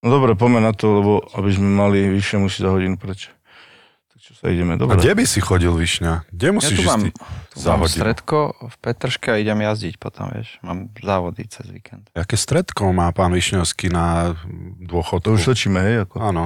[0.00, 3.34] No dobre, poďme na to, lebo aby sme mali vyššie musí za hodinu preč.
[4.08, 4.94] Tak čo sa ideme, A dobre.
[4.96, 6.28] kde by si chodil, Višňa?
[6.28, 7.02] Kde Ja musíš tu ísť mám,
[7.48, 7.98] tu za mám hodinu?
[7.98, 10.54] stredko v Petrške a idem jazdiť potom, vieš.
[10.60, 12.06] Mám závody cez víkend.
[12.12, 14.46] Aké stredko má pán Višňovský na To
[14.88, 15.34] dôchodku?
[15.34, 15.94] už točíme, hej?
[16.04, 16.14] Ako...
[16.20, 16.44] Áno.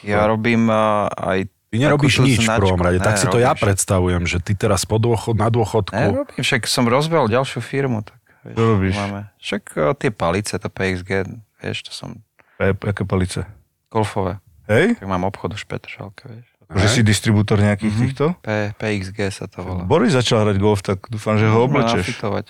[0.00, 1.52] Ja robím uh, aj...
[1.68, 2.64] Ty nerobíš nič v značku.
[2.64, 3.62] prvom rade, tak Ne, si to ja robíš.
[3.62, 8.18] predstavujem, že ty teraz po dôchod, na dôchodku, Nerobím, však som rozbehol ďalšiu firmu, tak
[8.42, 8.94] vieš, Čo robíš?
[8.96, 9.20] Máme.
[9.36, 12.18] Však uh, tie palice, to PXG, vieš, to som
[12.60, 13.48] E, aké palice?
[13.88, 14.38] golfové.
[14.66, 14.94] Hej?
[14.94, 16.46] Tak mám obchod už Petržalke, vieš.
[16.70, 18.00] Že si distribútor nejakých Mhm.
[18.00, 18.24] týchto?
[18.38, 19.82] P, PXG sa to volá.
[19.82, 22.06] Boris začal hrať golf, tak dúfam, že ho Môžeme oblečeš.
[22.06, 22.46] nafitovať.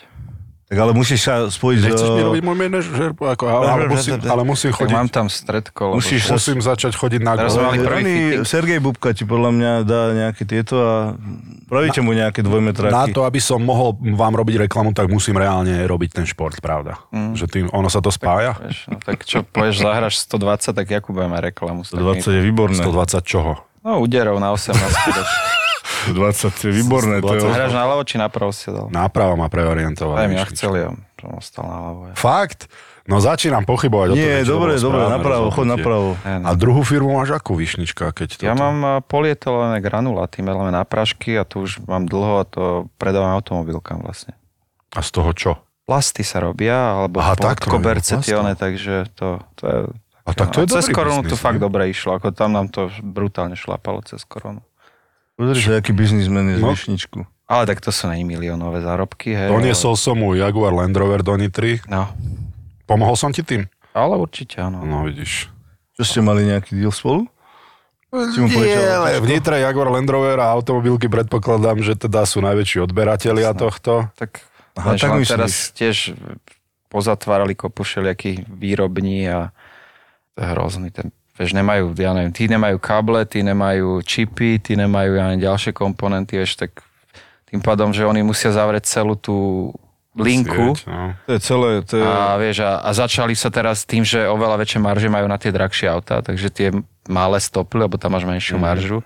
[0.70, 2.26] Tak ale musíš sa spojiť Nechceš mi s...
[2.30, 3.10] robiť môj manažer?
[3.10, 6.62] Ako, ale, ale, musím, ale musím Tak chodiť, mám tam stredko, lebo Musíš sa- musím
[6.62, 8.46] začať chodiť na Oný fitting.
[8.46, 11.18] Sergej Bubka ti podľa mňa dá nejaké tieto a
[11.66, 13.10] pravíte mu nejaké Na dvojmetráky.
[13.10, 17.02] to, aby som mohol vám robiť reklamu, tak musím reálne robiť ten šport, pravda.
[17.10, 17.34] Mm.
[17.34, 18.54] Že tým, ono sa to spája?
[18.62, 21.82] Vieš, no, tak čo, povieš, zahraš 120, tak jakú budeme reklamu?
[21.82, 22.78] 120 je výborné.
[22.78, 23.58] 120 čoho?
[23.82, 24.78] No, úderov na 18.
[26.08, 26.16] vieš.
[26.16, 27.14] 120 je výborné.
[27.20, 27.40] To je...
[27.44, 27.56] 120.
[27.56, 28.88] Hráš na ľavo či napravo si dal?
[28.88, 30.24] Náprava ma preorientovala.
[30.24, 32.00] Aj mi ja chcel, ja som ostal na ľavo.
[32.10, 32.14] Ja.
[32.16, 32.72] Fakt?
[33.10, 36.08] No začínam pochybovať o tom, Nie, že či to dobre, dobre, napravo, chod napravo.
[36.22, 38.14] A druhú firmu máš akú Višnička?
[38.14, 38.46] Keď toto...
[38.46, 42.62] Ja mám a, polietylené granuláty, meleme na prašky a tu už mám dlho a to
[43.02, 44.38] predávam automobilkám vlastne.
[44.94, 45.52] A z toho čo?
[45.90, 49.78] Plasty sa robia, alebo Aha, tak tie one, takže to, to je...
[50.22, 52.94] A tak to je cez dobrý koronu to fakt dobre išlo, ako tam nám to
[53.02, 54.62] brutálne šlapalo cez koronu.
[55.40, 56.76] Pozri sa, aký biznismen je z No.
[56.76, 57.24] Višničku.
[57.48, 59.48] Ale tak to sú nej miliónové zárobky, hej.
[59.48, 61.80] Doniesol som mu Jaguar Land Rover do Nitry.
[61.88, 62.12] No,
[62.84, 63.64] Pomohol som ti tým?
[63.96, 64.84] ale určite áno.
[64.84, 65.48] No vidíš.
[65.96, 67.24] Čo ste mali nejaký deal spolu?
[68.10, 72.82] Si mu ale v Nitre Jaguar Land Rover a automobilky predpokladám, že teda sú najväčší
[72.82, 74.10] odberatelia tohto.
[74.18, 74.42] Tak,
[74.74, 75.30] Aha, tak myslíš.
[75.30, 75.96] teraz tiež
[76.90, 79.54] pozatvárali kopu všelijakých výrobní a
[80.34, 80.90] to je hrozný.
[80.90, 85.48] Ten, vieš, nemajú, ja neviem, tí nemajú káble, tí nemajú čipy, tí nemajú ja neviem,
[85.48, 86.84] ďalšie komponenty, vieš, tak
[87.48, 89.72] tým pádom, že oni musia zavrieť celú tú
[90.12, 91.16] linku Sieť, no.
[91.24, 92.04] To je celé, to je...
[92.04, 95.48] a, vieš, a, a začali sa teraz tým, že oveľa väčšie marže majú na tie
[95.48, 96.68] drahšie autá, takže tie
[97.08, 98.62] malé stopy, lebo tam máš menšiu Mhm.
[98.62, 98.98] maržu,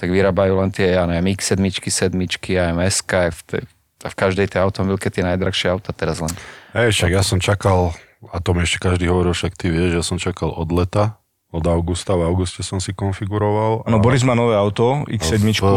[0.00, 2.16] tak vyrábajú len tie, ja neviem, X7, 7,
[2.58, 3.62] aj MSK, aj v, tej,
[4.02, 6.32] a v každej tej automobilke tie najdrahšie auta teraz len.
[6.74, 7.94] Hej, však ja som čakal,
[8.32, 11.21] a to mi ešte každý hovoril, však ty vieš, ja som čakal od leta,
[11.52, 13.84] od augusta, v auguste som si konfiguroval.
[13.84, 15.52] Áno, Boris má nové auto, X7.
[15.52, 15.68] V,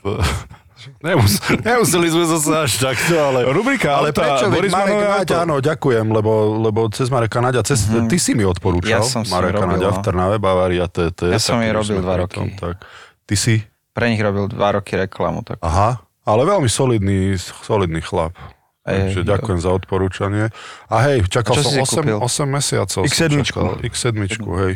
[0.00, 0.06] v,
[1.04, 3.44] nemus, nemuseli sme zase až takto, ale...
[3.56, 4.44] Rubrika Ale auta, prečo?
[4.48, 6.32] Boris Marek Naď, áno, ďakujem, lebo,
[6.64, 9.88] lebo cez Mareka Naďa, cez, ty si mi odporúčal, Ja som si Mareka robil, Naďa
[9.90, 9.94] no.
[9.94, 11.28] v Trnave, Bavária, TT.
[11.28, 12.40] Ja som jej robil dva roky.
[12.40, 12.80] tom, Tak.
[13.28, 13.60] Ty si?
[13.92, 18.32] Pre nich robil dva roky reklamu, tak Aha, ale veľmi solidný, solidný chlap.
[18.88, 19.26] Takže jo.
[19.28, 20.44] ďakujem za odporúčanie.
[20.88, 22.16] A hej, čakal A som si si 8, kúpil?
[22.18, 23.00] 8 mesiacov.
[23.04, 23.44] som X7.
[23.44, 23.76] čakal.
[23.84, 24.08] X7,
[24.64, 24.72] hej.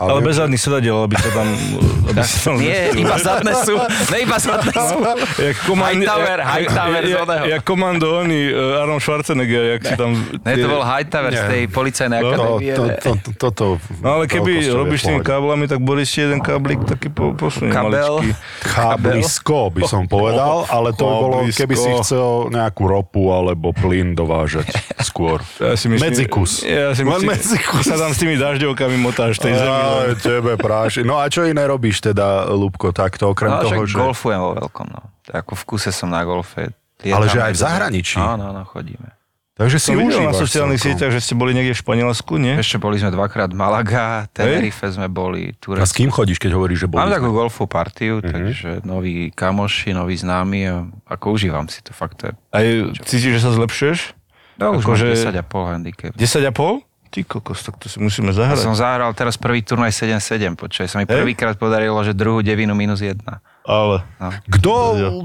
[0.00, 1.48] Ale viem, bez zadných sedadiel, aby sa tam...
[2.10, 3.76] Aby sa tam Nie, iba zadné sú,
[4.10, 4.96] ne iba zadné sú.
[5.36, 7.44] Jak komando, Hightower, Hightower z jak, oného.
[7.44, 10.10] jak komando uh, Arnold Schwarzenegger, jak si tam...
[10.42, 12.72] Ne, to bol Hightower z tej policajnej to, akadémie.
[12.72, 13.64] to, to, to, toto...
[14.00, 18.24] No ale keby robíš tými káblami, tak Boris ti jeden káblik taký po, posunie Kabel.
[18.24, 18.30] maličký.
[18.64, 24.72] Cháblisko by som povedal, ale to bolo, keby si chcel nejakú ropu alebo plyn dovážať
[25.08, 25.44] skôr.
[25.60, 26.52] Ja si myslím, Medzikus.
[26.64, 27.84] Ja si Len myslím, medzikus.
[27.86, 29.89] sa tam s tými dažďovkami motáš tej zemi.
[29.90, 30.16] Á, len.
[30.16, 31.00] tebe práši.
[31.02, 33.94] No a čo iné robíš teda, Lúbko, takto, okrem No, toho, že...
[33.94, 35.02] golfujem vo veľkom, no.
[35.26, 36.70] Ako v kuse som na golfe.
[37.00, 38.16] Ale že aj v zahraničí?
[38.16, 39.16] Áno, áno, chodíme.
[39.52, 42.56] Takže si Som videl na sociálnych sieťach, že ste boli niekde v Španielsku, nie?
[42.56, 45.92] Ešte boli sme dvakrát Malaga, Tenerife sme boli, A s Turecko.
[45.94, 47.16] kým chodíš, keď hovoríš, že boli Mám sme?
[47.20, 48.26] takú golfovú partiu, Mhm.
[48.26, 50.76] takže noví kamoši, noví známi a
[51.06, 52.34] ako užívam si to, fakt to je.
[52.50, 52.64] Aj
[53.04, 54.16] cítiš, že sa zlepšuješ?
[54.56, 56.12] No, už Akože- mám 10,5 handicap.
[56.16, 56.80] 10,5?
[57.10, 58.62] Ty kokos, tak to si musíme Ja zahrať.
[58.62, 61.10] som zahral teraz prvý turnaj 7-7, počkaj, sa mi Hej.
[61.12, 63.18] prvýkrát podarilo, že druhú devinu minus 1.
[63.60, 64.06] Ale...
[64.48, 64.72] Kto,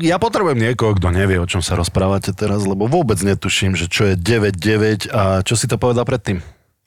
[0.02, 4.04] ja potrebujem niekoho, kto nevie, o čom sa rozprávate teraz, lebo vôbec netuším, že čo
[4.04, 6.42] je 9-9 a čo si to povedal predtým.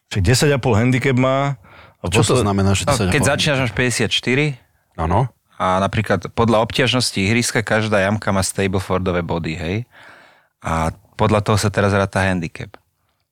[0.09, 1.55] Však 10,5 handicap má.
[1.99, 3.11] A Čo to posled- znamená, že No, 10,5?
[3.11, 4.59] keď začínaš máš 54
[4.97, 5.31] Áno.
[5.55, 9.77] a napríklad podľa obťažnosti ihriska každá jamka má Stablefordové body, hej?
[10.59, 12.75] A podľa toho sa teraz ráta handicap.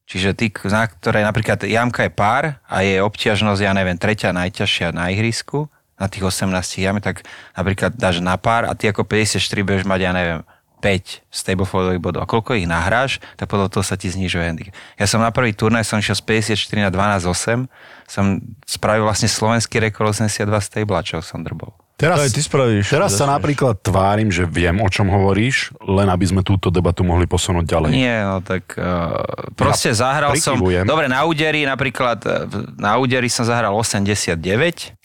[0.06, 4.94] Čiže ty, na ktorej napríklad jamka je pár a je obťažnosť, ja neviem, tretia najťažšia
[4.94, 5.66] na ihrisku,
[5.98, 7.26] na tých 18 jamy, tak
[7.58, 10.40] napríklad dáš na pár a ty ako 54 budeš mať, ja neviem,
[10.78, 12.22] 5 stablefordových bodov.
[12.22, 14.76] A koľko ich nahráš, tak podľa toho sa ti znižuje handicap.
[15.00, 17.66] Ja som na prvý turnaj som išiel z 54 na 12,8,
[18.06, 18.38] som
[18.68, 21.72] spravil vlastne slovenský rekord 82 stablačov som drbol.
[21.96, 22.92] Teraz, To aj ty spravíš.
[22.92, 27.24] teraz sa napríklad tvárim, že viem, o čom hovoríš, len aby sme túto debatu mohli
[27.24, 27.90] posunúť ďalej.
[27.96, 29.16] Nie, no tak uh,
[29.56, 30.60] proste zahral som...
[30.60, 32.44] Dobre, na úderi napríklad, eh,
[32.76, 34.36] na úderi som zahral 89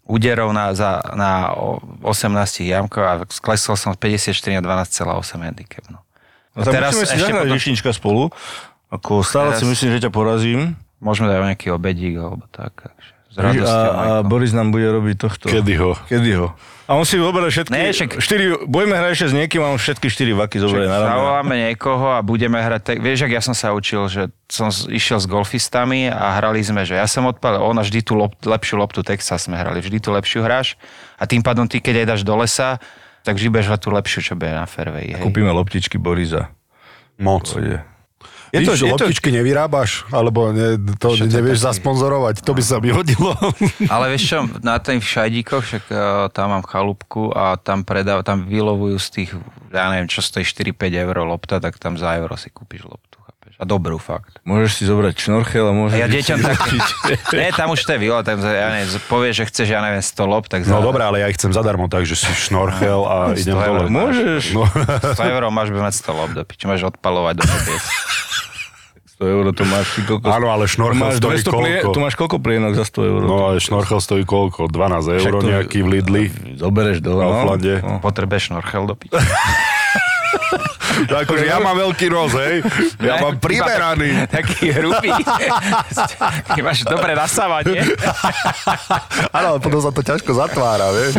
[0.03, 5.87] úderov na, za, na o- 18 jamkov a sklesol som 54 na 12,8 handicap.
[5.87, 6.03] No.
[6.51, 8.23] No, tak teraz si zahrať potom- spolu.
[8.91, 10.75] Ako stále Teraz- si myslím, že ťa porazím.
[10.99, 12.75] Môžeme dať nejaký obedík alebo tak.
[12.75, 13.91] takže S A, radosťou.
[13.95, 14.05] a.
[14.21, 15.45] Boris nám bude robiť tohto.
[15.47, 15.95] Kedy ho?
[16.05, 16.51] Kedy ho?
[16.91, 19.79] A on si vyberá všetky, Ne, však- štyri, budeme hrať ešte s niekým a on
[19.79, 20.99] všetky štyri vaky zoberie na.
[20.99, 25.23] Zavoláme niekoho a budeme hrať, tak, vieš, ak ja som sa učil, že som išiel
[25.23, 29.07] s golfistami a hrali sme, že ja som odpalil, ona vždy tú lop, lepšiu loptu
[29.07, 30.75] Texas sme hrali, vždy tú lepšiu hráš
[31.15, 32.75] a tým pádom ty, keď aj dáš do lesa,
[33.23, 35.15] tak vždy hrať tú lepšiu, čo bude na fairway.
[35.15, 35.23] Hej.
[35.23, 36.51] Kúpime loptičky Borisa.
[37.15, 37.47] Moc.
[37.47, 37.87] Pôjde.
[38.51, 40.03] Je to, loptičky nevyrábaš?
[40.11, 41.67] Alebo ne, to Čo to nevieš taký?
[41.71, 42.35] zasponzorovať?
[42.43, 43.31] To by sa mi hodilo.
[43.93, 45.99] Ale vieš čo, na tých šajdíkoch, však uh,
[46.35, 49.29] tam mám chalúbku a tam predáv, tam vylovujú z tých,
[49.71, 53.10] ja neviem, čo stojí 4-5 eur lopta, tak tam za euro si kúpiš loptu?
[53.61, 54.41] A dobrú fakt.
[54.41, 55.93] Môžeš si zobrať šnorchel a môžeš...
[55.93, 56.57] A ja deťom tak...
[57.37, 60.17] Nie, tam už to je výlet, tam ja neviem, povieš, že chceš, ja neviem, 100
[60.25, 63.53] lop, tak za No dobré, ale ja ich chcem zadarmo, takže si šnorchel a idem
[63.53, 63.93] 100 eur dole.
[63.93, 64.17] máš.
[64.17, 64.43] Môžeš.
[64.57, 64.65] No,
[65.13, 67.85] 100 eur máš by mať 100 lop do piči, máš odpalovať do nebies.
[69.21, 70.25] 100 eur to máš ty koľko...
[70.25, 71.93] Áno, ale šnorchel máš stojí 200 plie, koľko?
[71.93, 73.19] tu máš koľko plienok za 100 eur?
[73.21, 74.65] no ale šnorchel stojí koľko?
[74.73, 76.23] 12 eur to- nejaký v Lidli.
[76.57, 77.21] Zobereš do...
[77.21, 77.77] Na Auflande.
[77.85, 78.01] No.
[78.01, 79.13] Potrebuješ šnorchel do piči.
[81.07, 82.61] Akože ja mám veľký roz, hej?
[83.01, 84.27] Ja mám primeraný.
[84.27, 85.11] Taký hrubý.
[86.51, 87.81] Ty máš dobre nasávanie.
[89.31, 91.15] Áno, ale potom sa to ťažko zatvára, vieš?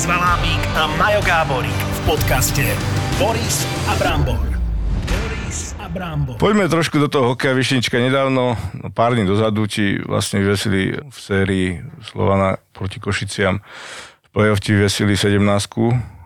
[0.00, 2.64] Boris Valábík a Majo Gáborík v podcaste
[3.20, 4.40] Boris a Brambor.
[5.04, 5.76] Boris.
[6.40, 8.00] Poďme trošku do toho hokeja Višnička.
[8.00, 13.60] Nedávno, no pár dní dozadu, ti vlastne vyvesili v sérii Slovana proti Košiciam.
[13.60, 15.36] V play-off ti vyvesili 17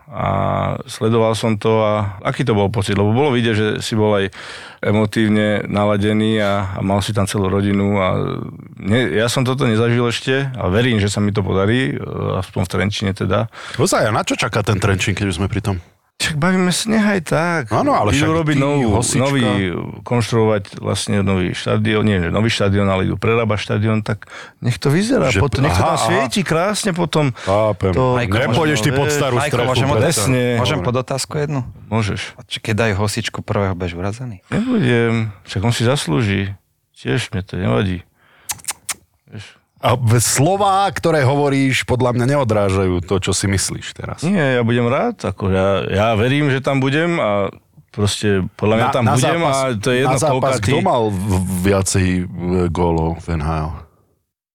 [0.05, 0.27] a
[0.85, 2.93] sledoval som to a aký to bol pocit?
[2.93, 4.29] Lebo bolo vidieť, že si bol aj
[4.85, 8.37] emotívne naladený a, a mal si tam celú rodinu a
[8.77, 12.01] ne, ja som toto nezažil ešte a verím, že sa mi to podarí, e,
[12.37, 13.49] aspoň v Trenčine teda.
[13.81, 15.77] Ozaj, a na čo čaká ten Trenčín, keď už sme pri tom?
[16.15, 17.63] Však bavíme sa, nehaj tak.
[17.69, 19.19] Áno, ale idú však robiť novú, hosička.
[19.19, 19.43] nový,
[20.01, 25.27] konštruovať vlastne nový štadión, nie, nový štadión, ale idú prerábať štadión, tak nech to vyzerá,
[25.27, 25.99] Že- potom, nech to tam aha.
[26.01, 27.35] svieti krásne potom.
[27.35, 27.91] Chápem.
[27.91, 29.69] To- Majko, Nepôjdeš ty pod starú Majko, strechu.
[29.69, 30.43] môžem, Presne.
[30.55, 31.67] môžem pod otázku jednu?
[31.85, 32.21] Môžeš.
[32.33, 34.39] A či keď dajú hosičku prvého, budeš urazený?
[34.47, 36.55] Nebudem, však on si zaslúži.
[36.95, 38.07] Tiež mne to nevadí.
[39.27, 39.59] Vieš.
[39.85, 44.25] A slová, ktoré hovoríš, podľa mňa neodrážajú to, čo si myslíš teraz.
[44.25, 47.53] Nie, ja budem rád, ako ja, ja verím, že tam budem a
[47.93, 50.71] proste podľa mňa tam budem a to je jedno, na zápas, koľka ty...
[50.73, 51.03] kto mal
[51.61, 52.23] viacej e,
[52.73, 53.84] gólov v NHL?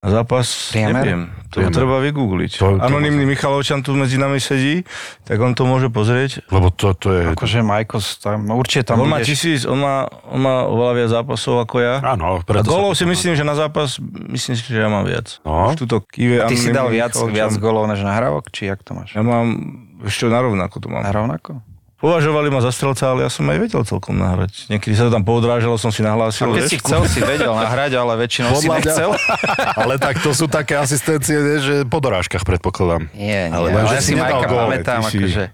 [0.00, 0.96] Na zápas, Priemer?
[0.96, 1.76] neviem, to Priemer.
[1.76, 2.52] treba vygoogliť.
[2.56, 4.80] To- to Anonymný Michalovčan tu medzi nami sedí,
[5.22, 6.40] tak on to môže pozrieť.
[6.48, 7.22] Lebo to, to je...
[7.28, 9.28] Akože Majko, tam, určite tam on má budeš...
[9.28, 11.94] tisíc, on má, on má oveľa viac zápasov ako ja.
[12.00, 14.88] Áno, A preto sa golov to- si myslím, že na zápas, myslím si, že ja
[14.88, 15.36] mám viac.
[15.44, 15.68] No.
[15.68, 17.36] Už Tuto kýve Ty si dal viac, Michalovčan.
[17.36, 19.12] viac golov než nahrávok, či jak to máš?
[19.12, 19.52] Ja mám,
[20.00, 21.04] ešte narovnako to mám.
[21.04, 21.60] Na rovnako?
[22.00, 24.72] Považovali ma za strelca, ale ja som aj vedel celkom nahrať.
[24.72, 26.48] Niekedy sa to tam poodrážalo, som si nahlásil.
[26.48, 29.10] A keď vieš, si chcel, si vedel nahrať, ale väčšinou si Podľa mňa- nechcel.
[29.84, 33.12] Ale tak to sú také asistencie, vieš, že po dorážkach predpokladám.
[33.12, 35.44] Nie, nie, Ale ale, že ja si si Majka pamätám, si- akože...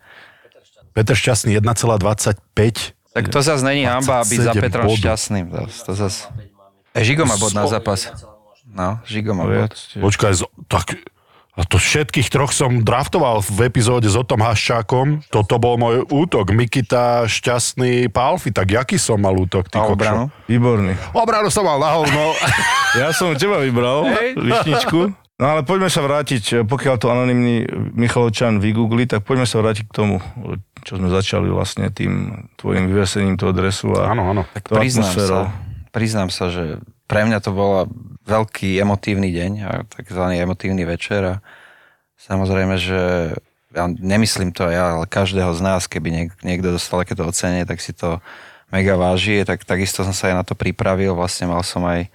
[0.95, 2.39] Peter Šťastný 1,25.
[3.11, 5.03] Tak to zase není hamba byť za 27 Petrom bodov.
[5.03, 5.47] šťastným.
[5.83, 6.31] To, zase...
[6.95, 8.15] E, Žigo má bod na zápas.
[8.71, 9.75] No, Žigo má bod.
[9.99, 10.33] Počkaj,
[10.71, 10.95] tak...
[11.57, 15.25] A to všetkých troch som draftoval v epizóde s Otom Haščákom.
[15.27, 16.53] Toto bol môj útok.
[16.53, 18.53] Mikita, Šťastný, Palfi.
[18.53, 19.93] Tak jaký som mal útok, ty A kokšo?
[19.95, 20.25] obranu?
[20.45, 20.93] Výborný.
[21.11, 22.33] Obranu som mal na hovno.
[22.95, 25.13] Ja som teba vybral, Višničku.
[25.37, 29.93] No ale poďme sa vrátiť, pokiaľ to anonymný Michalovčan vygoogli, tak poďme sa vrátiť k
[29.93, 30.17] tomu,
[30.81, 32.13] čo sme začali vlastne tým
[32.57, 34.49] tvojim vyvesením toho dresu a Áno, áno.
[34.51, 35.45] Tak priznám atmosférou.
[35.45, 35.53] sa,
[35.91, 37.87] priznám sa, že pre mňa to bol
[38.27, 39.53] veľký emotívny deň
[39.91, 41.35] takzvaný emotívny večer a
[42.19, 43.33] samozrejme, že
[43.75, 47.79] ja nemyslím to ja, ale každého z nás, keby niek- niekto dostal takéto ocenenie, tak
[47.79, 48.19] si to
[48.73, 52.09] mega váži, tak takisto som sa aj na to pripravil, vlastne mal som aj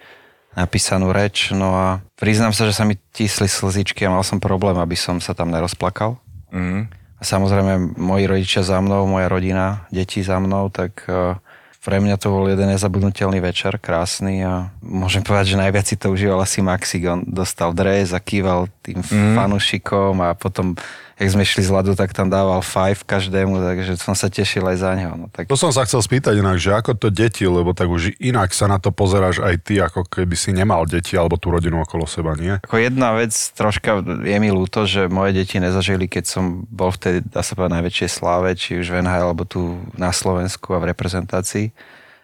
[0.52, 1.88] napísanú reč, no a
[2.20, 5.48] priznám sa, že sa mi tísli slzičky a mal som problém, aby som sa tam
[5.48, 6.20] nerozplakal.
[6.52, 7.00] Mhm.
[7.22, 11.38] A samozrejme, moji rodičia za mnou, moja rodina, deti za mnou, tak eh,
[11.82, 16.14] pre mňa to bol jeden nezabudnutelný večer, krásny a môžem povedať, že najviac si to
[16.14, 17.10] užíval asi Maxik.
[17.10, 19.34] On dostal dres a kýval tým mm.
[19.34, 20.78] fanúšikom a potom,
[21.22, 24.78] jak sme šli z ľadu, tak tam dával five každému, takže som sa tešil aj
[24.82, 25.14] za neho.
[25.14, 25.46] No, tak...
[25.46, 28.66] To som sa chcel spýtať inak, že ako to deti, lebo tak už inak sa
[28.66, 32.34] na to pozeráš aj ty, ako keby si nemal deti alebo tú rodinu okolo seba,
[32.34, 32.58] nie?
[32.66, 37.22] Ako jedna vec, troška je mi ľúto, že moje deti nezažili, keď som bol vtedy,
[37.22, 40.90] dá sa povedať, najväčšej sláve, či už v NHL, alebo tu na Slovensku a v
[40.90, 41.70] reprezentácii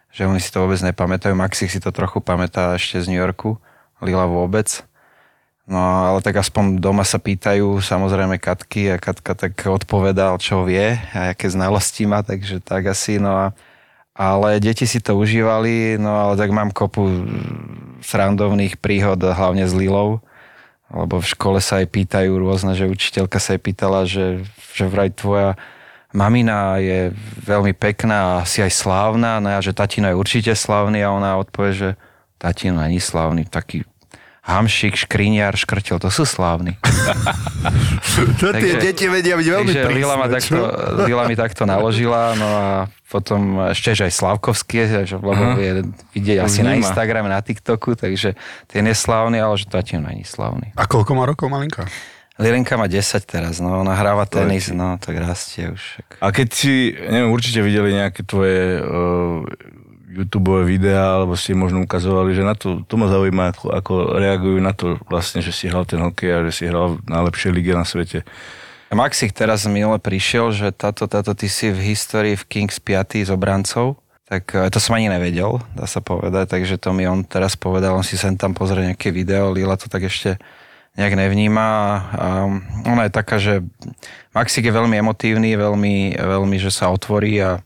[0.08, 1.38] že oni si to vôbec nepamätajú.
[1.38, 3.62] Maxi si to trochu pamätá ešte z New Yorku,
[4.02, 4.82] Lila vôbec.
[5.68, 10.96] No ale tak aspoň doma sa pýtajú samozrejme Katky a Katka tak odpovedal, čo vie
[11.12, 13.20] a aké znalosti má, takže tak asi.
[13.20, 13.46] No a,
[14.16, 17.04] ale deti si to užívali, no ale tak mám kopu
[18.00, 20.24] srandovných príhod, hlavne s Lilou,
[20.88, 25.12] lebo v škole sa aj pýtajú rôzne, že učiteľka sa aj pýtala, že, že vraj
[25.12, 25.60] tvoja
[26.16, 27.12] mamina je
[27.44, 31.36] veľmi pekná a si aj slávna, no a že tatino je určite slávny a ona
[31.36, 31.90] odpovie, že
[32.40, 33.84] tatino není slávny, taký
[34.48, 36.80] hamšik, škriniar, škrtel, to sú slávni.
[38.40, 40.00] to tie deti vedia byť veľmi takže prísne.
[40.00, 40.58] Lila, ma takto,
[41.04, 42.70] Lila mi takto naložila, no a
[43.12, 45.84] potom ešte že aj Slavkovský, že lebo je,
[46.16, 48.40] vidieť asi na Instagrame, na TikToku, takže
[48.72, 50.72] ten je slávny, ale že tatino není slávny.
[50.80, 51.84] A koľko má rokov malinka?
[52.38, 56.06] Lilinka má 10 teraz, no ona hráva tenis, no tak rastie už.
[56.22, 59.42] A keď si, neviem, určite videli nejaké tvoje uh,
[60.18, 64.58] YouTube videá, alebo ste možno ukazovali, že na to, to ma zaujíma, ako, ako reagujú
[64.58, 67.78] na to vlastne, že si hral ten hokej a že si hral v najlepšej lige
[67.78, 68.26] na svete.
[68.90, 73.30] Maxik teraz minule prišiel, že táto, táto ty si v histórii v Kings 5 s
[73.30, 77.54] obrancov, tak eh, to som ani nevedel, dá sa povedať, takže to mi on teraz
[77.60, 80.40] povedal, on si sem tam pozrie nejaké video, Lila to tak ešte
[80.98, 81.68] nejak nevníma.
[82.18, 82.28] A
[82.90, 83.62] ona je taká, že
[84.34, 87.62] Maxik je veľmi emotívny, veľmi, veľmi, že sa otvorí a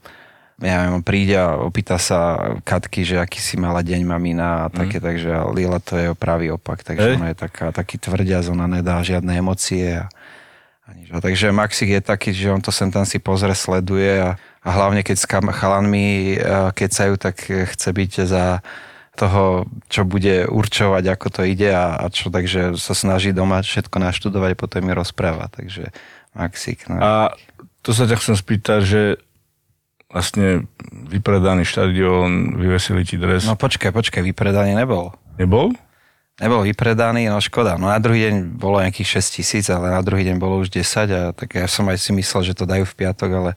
[0.61, 5.01] ja neviem, príde a opýta sa Katky, že aký si mala deň mamina a také,
[5.01, 5.03] mm.
[5.03, 7.15] takže Lila to je pravý opak, takže Ej.
[7.17, 10.05] ona je taká, taký tvrdia, ona nedá žiadne emócie a,
[10.85, 11.09] a nič.
[11.09, 14.69] A takže Maxik je taký, že on to sem tam si pozre, sleduje a, a
[14.69, 16.37] hlavne keď s chalanmi
[16.77, 18.61] kecajú, tak chce byť za
[19.17, 23.97] toho, čo bude určovať, ako to ide a, a čo, takže sa snaží doma všetko
[23.97, 25.89] naštudovať, potom mi rozpráva, takže
[26.31, 26.87] Maxik.
[26.87, 27.01] No.
[27.01, 27.11] A
[27.81, 29.01] to sa ťa chcem spýtať, že
[30.11, 33.47] vlastne vypredaný štadión, vyvesili ti dres.
[33.47, 35.15] No počkaj, počkaj, vypredaný nebol.
[35.39, 35.71] Nebol?
[36.37, 37.79] Nebol vypredaný, no škoda.
[37.79, 41.07] No na druhý deň bolo nejakých 6 tisíc, ale na druhý deň bolo už 10
[41.11, 43.51] a tak ja som aj si myslel, že to dajú v piatok, ale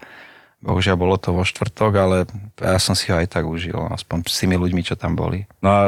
[0.65, 2.17] Bohužiaľ bolo to vo štvrtok, ale
[2.57, 5.45] ja som si ho aj tak užil, aspoň s tými ľuďmi, čo tam boli.
[5.61, 5.83] No a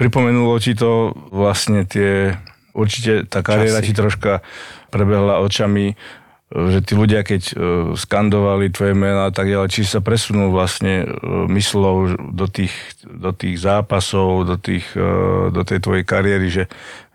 [0.00, 2.40] pripomenulo ti to vlastne tie,
[2.72, 3.92] určite tá kariéra Časy.
[3.92, 4.32] ti troška
[4.88, 6.00] prebehla očami,
[6.54, 7.54] že tí ľudia, keď uh,
[7.98, 12.70] skandovali tvoje mená a tak ďalej, či sa presunul vlastne uh, myslou do tých,
[13.02, 16.64] do tých zápasov, do, tých, uh, do tej tvojej kariéry, že,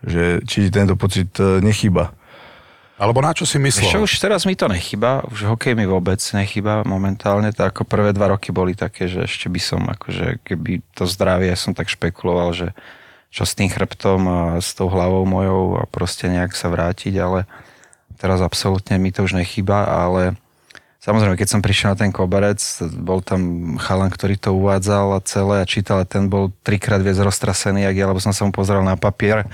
[0.04, 2.12] že či ti tento pocit nechýba?
[3.00, 3.88] Alebo na čo si myslel?
[3.88, 8.12] Ešte už teraz mi to nechyba, už hokej mi vôbec nechyba momentálne, tak ako prvé
[8.12, 11.88] dva roky boli také, že ešte by som, akože keby to zdravie, ja som tak
[11.88, 12.68] špekuloval, že
[13.32, 17.48] čo s tým chrbtom a s tou hlavou mojou a proste nejak sa vrátiť, ale
[18.20, 20.36] teraz absolútne mi to už nechyba, ale
[21.00, 22.60] samozrejme, keď som prišiel na ten koberec,
[23.00, 27.16] bol tam chalan, ktorý to uvádzal a celé a čítal a ten bol trikrát viac
[27.16, 29.48] roztrasený, jak ja, lebo som sa mu pozrel na papier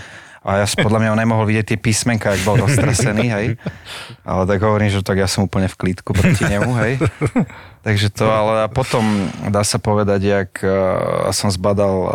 [0.46, 3.46] a ja podľa mňa nemohol vidieť tie písmenka, ak bol roztrasený, hej.
[4.22, 7.02] Ale tak hovorím, že tak ja som úplne v klítku proti nemu, hej.
[7.86, 9.02] Takže to, ale potom
[9.50, 12.14] dá sa povedať, jak uh, som zbadal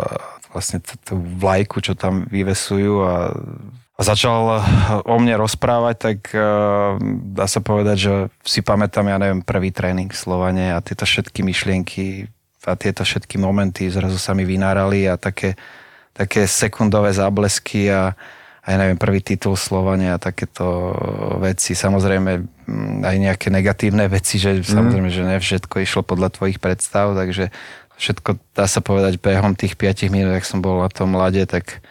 [0.56, 3.36] vlastne tú vlajku, čo tam vyvesujú a,
[3.92, 4.64] a začal
[5.04, 6.96] o mne rozprávať, tak uh,
[7.36, 12.26] dá sa povedať, že si pamätám, ja neviem, prvý tréning Slovane a tieto všetky myšlienky
[12.64, 15.58] a tieto všetky momenty zrazu sa mi vynárali a také
[16.12, 18.12] také sekundové záblesky a
[18.62, 20.94] aj neviem, prvý titul Slovania a takéto
[21.42, 21.74] veci.
[21.74, 22.30] Samozrejme
[22.62, 24.70] mm, aj nejaké negatívne veci, že mm.
[24.70, 27.50] samozrejme, že ne všetko išlo podľa tvojich predstav, takže
[27.98, 31.82] všetko dá sa povedať behom tých 5 minút, ak som bol na tom mlade, tak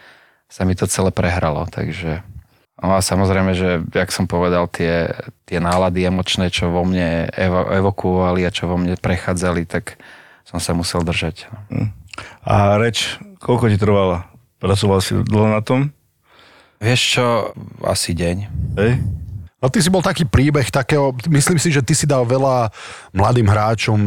[0.52, 2.20] sa mi to celé prehralo, takže
[2.82, 5.06] No a samozrejme, že jak som povedal, tie,
[5.46, 10.02] tie nálady emočné, čo vo mne evo, evokuovali a čo vo mne prechádzali, tak
[10.42, 11.46] som sa musel držať.
[11.70, 11.94] Mm.
[12.42, 14.26] A reč, koľko ti trvala?
[14.58, 15.94] Pracoval si dlho na tom?
[16.82, 17.26] Vieš čo,
[17.86, 18.36] asi deň.
[18.74, 18.98] Hej?
[19.62, 22.66] No ty si bol taký príbeh takého, myslím si, že ty si dal veľa
[23.14, 23.98] mladým hráčom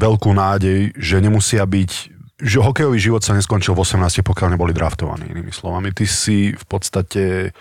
[0.00, 5.32] veľkú nádej, že nemusia byť, že hokejový život sa neskončil v 18, pokiaľ neboli draftovaní,
[5.32, 5.92] inými slovami.
[5.96, 7.56] Ty si v podstate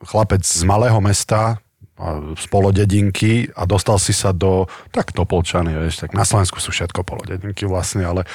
[0.00, 1.60] chlapec z malého mesta,
[2.34, 7.06] z polodedinky a dostal si sa do, tak Topolčany, vieš, tak na Slovensku sú všetko
[7.06, 8.26] polodedinky vlastne, ale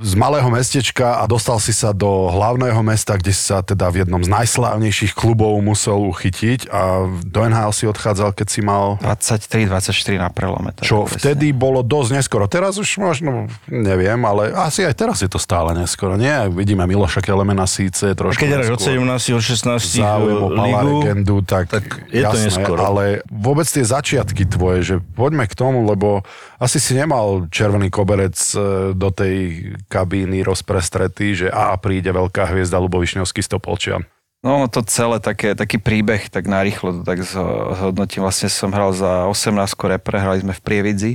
[0.00, 4.06] z malého mestečka a dostal si sa do hlavného mesta, kde si sa teda v
[4.06, 10.16] jednom z najslávnejších klubov musel uchytiť a do NHL si odchádzal, keď si mal 23-24
[10.16, 10.72] na prelome.
[10.72, 11.18] tak čo presne.
[11.20, 12.48] vtedy bolo dosť neskoro.
[12.48, 16.16] Teraz už možno, neviem, ale asi aj teraz je to stále neskoro.
[16.16, 19.32] Nie, vidíme Miloša Kelemena síce trošku Keď hráš od neskôr.
[19.32, 22.80] 17, od 16 záujem o legendu, tak, tak je to jasné, neskoro.
[22.80, 26.24] ale vôbec tie začiatky tvoje, že poďme k tomu, lebo
[26.62, 32.78] asi si nemal červený koberec e, do tej kabíny rozprestretý, že a príde veľká hviezda
[32.78, 34.02] Lubo Višňovský z Topolčian.
[34.42, 38.26] No to celé také, taký príbeh, tak narýchlo to tak zho- zhodnotím.
[38.26, 41.12] Vlastne som hral za 18 repre, hrali sme v Prievidzi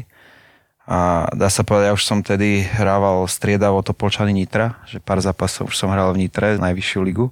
[0.88, 5.67] a dá sa povedať, ja už som tedy hrával striedavo Topolčany Nitra, že pár zápasov
[5.67, 7.27] už som hral v Nitre, najvyššiu ligu.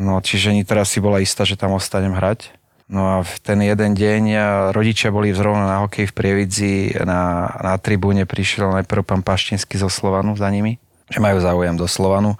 [0.00, 2.56] No čiže Nitra si bola istá, že tam ostanem hrať.
[2.90, 6.74] No a v ten jeden deň a rodičia boli zrovna na hokej v Prievidzi,
[7.06, 11.86] na, na tribúne prišiel najprv pán Paštinsky zo Slovanu za nimi, že majú záujem do
[11.86, 12.34] Slovanu.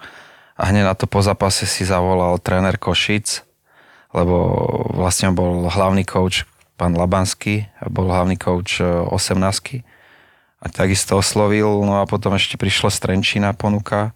[0.59, 3.47] A hneď na to po zápase si zavolal tréner Košic,
[4.11, 4.35] lebo
[4.91, 6.43] vlastne bol hlavný coach
[6.75, 9.87] pán Labanský, bol hlavný coach 18
[10.61, 14.11] a takisto oslovil, no a potom ešte prišlo z Trenčína ponuka,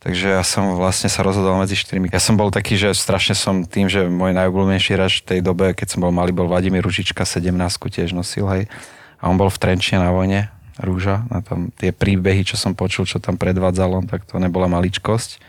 [0.00, 2.12] takže ja som vlastne sa rozhodol medzi štyrmi.
[2.12, 5.72] Ja som bol taký, že strašne som tým, že môj najobľúbenejší hráč v tej dobe,
[5.72, 8.64] keď som bol malý, bol Vladimír Ružička, 17 tiež nosil, hej.
[9.20, 13.08] A on bol v Trenčine na vojne, Rúža, na tam tie príbehy, čo som počul,
[13.08, 15.40] čo tam predvádzal on, tak to nebola maličkosť.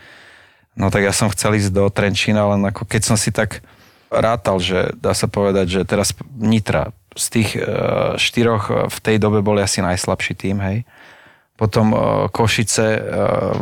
[0.79, 3.59] No tak ja som chcel ísť do Trenčína, len ako keď som si tak
[4.07, 7.61] rátal, že dá sa povedať, že teraz Nitra z tých e,
[8.15, 10.77] štyroch e, v tej dobe boli asi najslabší tým, hej.
[11.57, 11.97] Potom e,
[12.29, 13.01] Košice, e,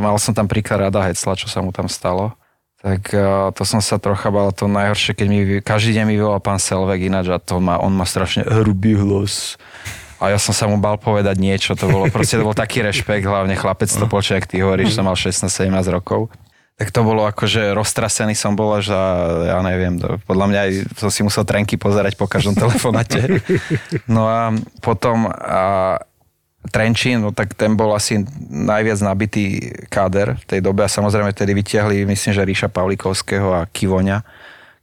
[0.04, 2.36] mal som tam príklad Rada Hecla, čo sa mu tam stalo.
[2.84, 3.24] Tak e,
[3.56, 7.08] to som sa trocha bal, to najhoršie, keď mi, každý deň mi volal pán Selvek
[7.08, 9.56] ináč a to má, on má strašne hrubý hlas.
[10.20, 13.24] A ja som sa mu bal povedať niečo, to bolo proste, to bol taký rešpekt,
[13.24, 16.28] hlavne chlapec to počuť, ak ty hovoríš, som mal 16-17 rokov.
[16.76, 19.04] Tak to bolo akože roztrasený som bol až a
[19.48, 23.40] ja neviem, to, podľa mňa aj som si musel trenky pozerať po každom telefonáte.
[24.12, 24.52] No a
[24.84, 25.96] potom a
[26.74, 31.54] Trenčín, no tak ten bol asi najviac nabitý káder v tej dobe a samozrejme tedy
[31.54, 34.26] vytiahli, myslím, že Ríša Pavlikovského a Kivoňa,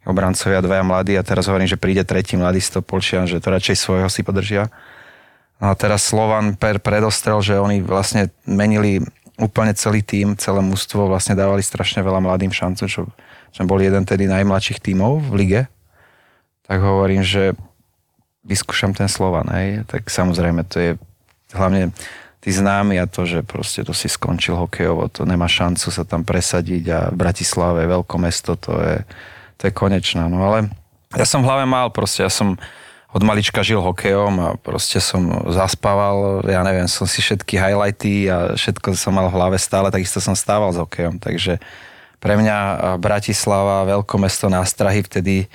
[0.06, 4.08] obrancovia dvaja mladí a teraz hovorím, že príde tretí mladý Stopolčian, že to radšej svojho
[4.10, 4.70] si podržia.
[5.62, 8.98] No a teraz Slovan per predostrel, že oni vlastne menili
[9.38, 13.10] úplne celý tým, celé mužstvo vlastne dávali strašne veľa mladým šancu, čo,
[13.54, 15.60] čo bol jeden tedy najmladších tímov v lige.
[16.66, 17.54] Tak hovorím, že
[18.42, 19.86] vyskúšam ten Slovan, hej.
[19.86, 20.90] Tak samozrejme to je
[21.52, 21.92] hlavne
[22.42, 26.26] tí známi a to, že proste to si skončil hokejovo, to nemá šancu sa tam
[26.26, 28.96] presadiť a v Bratislave veľké mesto, to je,
[29.62, 30.26] to je konečná.
[30.26, 30.74] No ale
[31.14, 32.58] ja som v hlave mal, proste ja som
[33.12, 38.56] od malička žil hokejom a proste som zaspával, ja neviem, som si všetky highlighty a
[38.58, 41.60] všetko som mal v hlave stále, takisto som stával s hokejom, takže
[42.18, 42.56] pre mňa
[42.98, 45.46] Bratislava, veľké mesto nástrahy, vtedy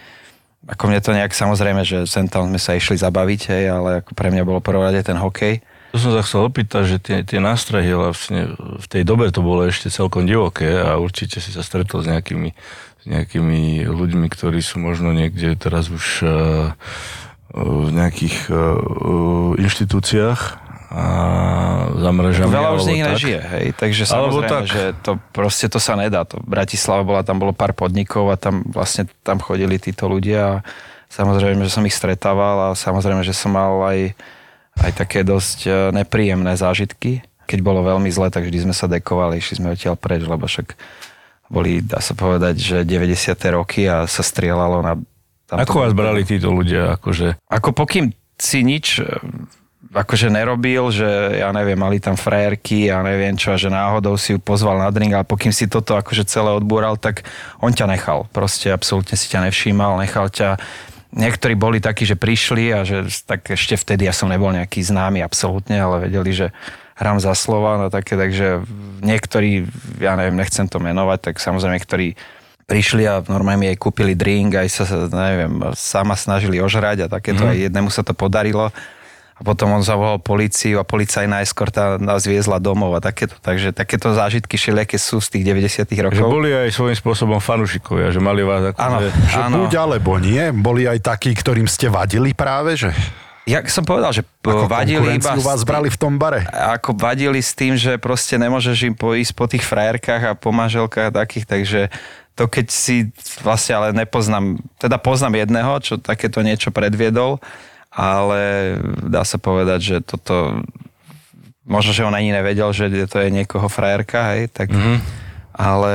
[0.68, 4.12] ako mne to nejak samozrejme, že sem tam sme sa išli zabaviť, hej, ale ako
[4.12, 5.64] pre mňa bolo prvorade ten hokej.
[5.98, 9.66] To som sa chcel opýtať, že tie, tie nástrahy vlastne v tej dobe to bolo
[9.66, 12.54] ešte celkom divoké a určite si sa stretol s nejakými,
[13.02, 16.30] s nejakými ľuďmi, ktorí sú možno niekde teraz už uh,
[17.50, 20.42] v nejakých uh, inštitúciách
[20.94, 21.06] a
[21.98, 22.54] za mrežami.
[22.54, 24.70] Veľa už z nich nežije, hej, takže samozrejme, tak.
[24.70, 26.30] že to proste to sa nedá.
[26.30, 30.64] To Bratislava bola, tam bolo pár podnikov a tam vlastne tam chodili títo ľudia a
[31.10, 34.14] samozrejme, že som ich stretával a samozrejme, že som mal aj,
[34.82, 37.26] aj také dosť e, nepríjemné zážitky.
[37.48, 40.76] Keď bolo veľmi zle, tak vždy sme sa dekovali, išli sme odtiaľ preč, lebo však
[41.48, 43.34] boli, dá sa povedať, že 90.
[43.56, 44.94] roky a sa strieľalo na...
[45.48, 47.00] tam Ako vás brali títo ľudia?
[47.00, 49.08] Akože, Ako pokým si nič e,
[49.96, 54.40] akože nerobil, že ja neviem, mali tam frajerky a neviem čo, že náhodou si ju
[54.42, 57.24] pozval na drink, ale pokým si toto akože celé odbúral, tak
[57.63, 58.28] on ťa nechal.
[58.36, 60.60] Proste absolútne si ťa nevšímal, nechal ťa
[61.15, 65.24] Niektorí boli takí, že prišli a že tak ešte vtedy ja som nebol nejaký známy
[65.24, 66.48] absolútne, ale vedeli, že
[66.98, 68.65] hrám za slova, no také, takže
[69.06, 69.70] niektorí,
[70.02, 72.17] ja neviem, nechcem to menovať, tak samozrejme niektorí
[72.67, 77.48] prišli a normálne mi aj kúpili drink, aj sa, neviem, sama snažili ožrať a takéto,
[77.48, 77.50] mm.
[77.54, 78.76] aj jednému sa to podarilo.
[79.38, 83.38] A potom on zavolal políciu a policajná eskorta nás viezla domov a takéto.
[83.38, 86.26] Takže takéto zážitky všelijaké sú z tých 90 že rokov.
[86.26, 89.56] boli aj svojím spôsobom fanúšikovia, že mali vás ako, Áno, že, Že áno.
[89.62, 92.89] buď alebo nie, boli aj takí, ktorým ste vadili práve, že
[93.45, 95.32] Jak som povedal, že Ako vadili iba...
[95.38, 96.43] vás brali v tom bare.
[96.52, 101.13] ako vadili s tým, že proste nemôžeš im poísť po tých frajerkách a po manželkách
[101.13, 101.82] a takých, takže
[102.34, 103.08] to keď si
[103.41, 107.39] vlastne ale nepoznám, teda poznám jedného, čo takéto niečo predviedol,
[107.98, 108.78] ale
[109.10, 110.62] dá sa povedať, že toto
[111.66, 115.27] možno, že on ani nevedel, že to je niekoho frajerka, hej, tak mm-hmm.
[115.58, 115.93] Ale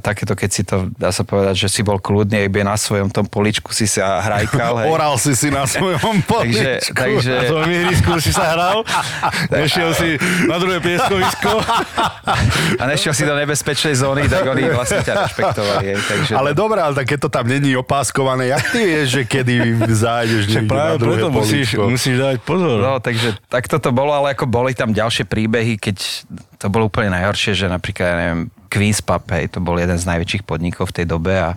[0.00, 3.28] takéto, keď si to, dá sa povedať, že si bol kľudný, iba na svojom tom
[3.28, 4.88] poličku si sa hrajkal, hej.
[4.88, 6.96] Oral si si na svojom takže, poličku.
[6.96, 8.80] takže, Na tom ihrisku si sa hral,
[9.60, 10.16] nešiel si
[10.48, 11.60] na druhé pieskovisko.
[12.80, 15.84] a nešiel si do nebezpečnej zóny, tak oni vlastne ťa rešpektovali.
[15.84, 19.22] Hej, takže Ale dobré, ale tak keď to tam není opáskované, jak ty vieš, že
[19.28, 19.54] kedy
[19.92, 22.80] zájdeš Že niekde na druhé preto musíš, musíš dávať pozor.
[22.80, 26.24] No, takže tak toto bolo, ale ako boli tam ďalšie príbehy, keď
[26.64, 30.08] to bolo úplne najhoršie, že napríklad, ja neviem, Queen's Pub, hej, to bol jeden z
[30.08, 31.52] najväčších podnikov v tej dobe a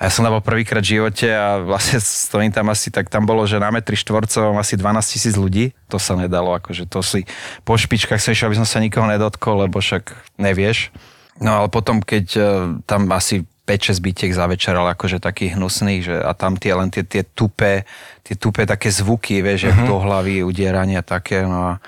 [0.00, 3.28] a ja som tam bol prvýkrát v živote a vlastne stojím tam asi, tak tam
[3.28, 5.76] bolo, že na metri štvorcovom asi 12 tisíc ľudí.
[5.92, 7.28] To sa nedalo, akože to si
[7.68, 10.88] po špičkách som išiel, aby som sa nikoho nedotkol, lebo však nevieš.
[11.36, 12.42] No ale potom, keď e,
[12.88, 17.20] tam asi 5-6 bytiek zavečeral akože takých hnusných, že a tam tie len tie, tie
[17.20, 17.84] tupé,
[18.24, 19.84] tie tupé také zvuky, vieš, uh-huh.
[19.84, 21.84] do hlavy, udierania také, no a,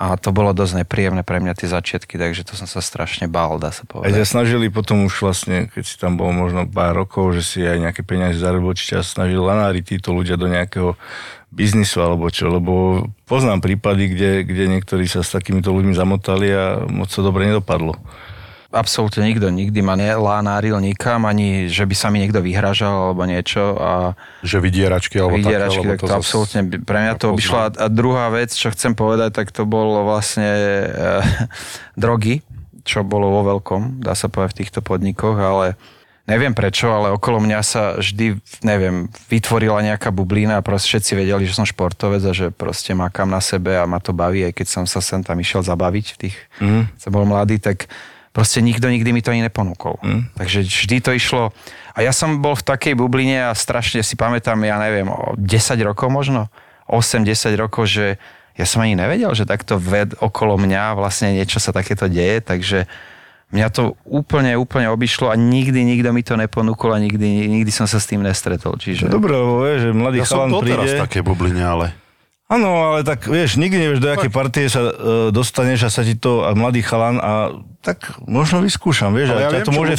[0.00, 3.60] a to bolo dosť nepríjemné pre mňa tie začiatky, takže to som sa strašne bál,
[3.60, 4.24] dá sa Aj sa povedať.
[4.24, 8.00] snažili potom už vlastne, keď si tam bol možno pár rokov, že si aj nejaké
[8.00, 10.96] peniaze zarobil, či ťa snažili lanáriť títo ľudia do nejakého
[11.52, 16.64] biznisu alebo čo, lebo poznám prípady, kde, kde niektorí sa s takýmito ľuďmi zamotali a
[16.88, 18.00] moc to dobre nedopadlo.
[18.70, 23.74] Absolútne nikto, nikdy ma nelánáril nikam, ani že by sa mi niekto vyhražal alebo niečo
[23.74, 24.14] a
[24.46, 27.74] Že vydieračky alebo vydieračky, také, tak to, zas- absolútne pre mňa to obišlo.
[27.74, 30.86] A druhá vec, čo chcem povedať, tak to bolo vlastne e,
[32.02, 32.46] drogy,
[32.86, 35.74] čo bolo vo veľkom, dá sa povedať v týchto podnikoch, ale
[36.30, 41.42] neviem prečo, ale okolo mňa sa vždy, neviem, vytvorila nejaká bublina a proste všetci vedeli,
[41.42, 44.66] že som športovec a že proste makám na sebe a ma to baví, aj keď
[44.70, 47.02] som sa sem tam išiel zabaviť v tých, mm.
[47.02, 47.90] som bol mladý, tak
[48.30, 49.98] proste nikto nikdy mi to ani neponúkol.
[50.02, 50.30] Mm.
[50.38, 51.50] Takže vždy to išlo.
[51.94, 55.48] A ja som bol v takej bubline a strašne si pamätám, ja neviem, o 10
[55.82, 56.46] rokov možno,
[56.86, 58.18] 8-10 rokov, že
[58.54, 62.86] ja som ani nevedel, že takto ved okolo mňa vlastne niečo sa takéto deje, takže
[63.50, 67.90] mňa to úplne, úplne obišlo a nikdy nikto mi to neponúkol a nikdy, nikdy som
[67.90, 68.78] sa s tým nestretol.
[68.78, 69.10] Čiže...
[69.10, 70.86] Dobre, lebo vieš, že mladý Ja som chalan príde...
[70.86, 71.86] v takej bubline, ale...
[72.50, 74.92] Áno, ale tak vieš, nikdy nevieš, do akej partie sa e,
[75.30, 79.50] dostaneš a sa ti to, a mladý chalan a tak možno vyskúšam, vieš, Ale ja
[79.54, 79.94] viem, to môže.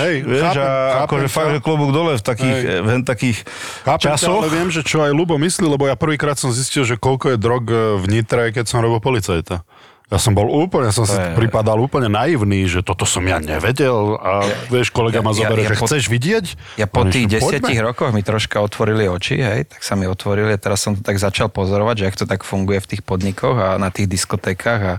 [0.00, 2.80] Hej, vieš, chápem, a chápem akože fakt, že klobúk dole v takých, Hej.
[2.80, 3.38] v takých
[3.84, 4.40] Chápem časoch.
[4.40, 7.38] ale viem, že čo aj Lubo myslí, lebo ja prvýkrát som zistil, že koľko je
[7.38, 9.60] drog e, v Nitre, keď som robil policajta.
[10.06, 14.14] Ja som bol úplne, som si je- pripadal úplne naivný, že toto som ja nevedel
[14.14, 14.38] a
[14.70, 16.44] vieš, kolega ma Ja- ja- zoberie, ja že po- chceš vidieť?
[16.76, 20.58] Ja po tých desiatich rokoch mi troška otvorili oči, hej, tak sa mi otvorili a
[20.58, 23.68] teraz som to tak začal pozorovať, že jak to tak funguje v tých podnikoch a
[23.76, 24.94] na tých diskotékach a,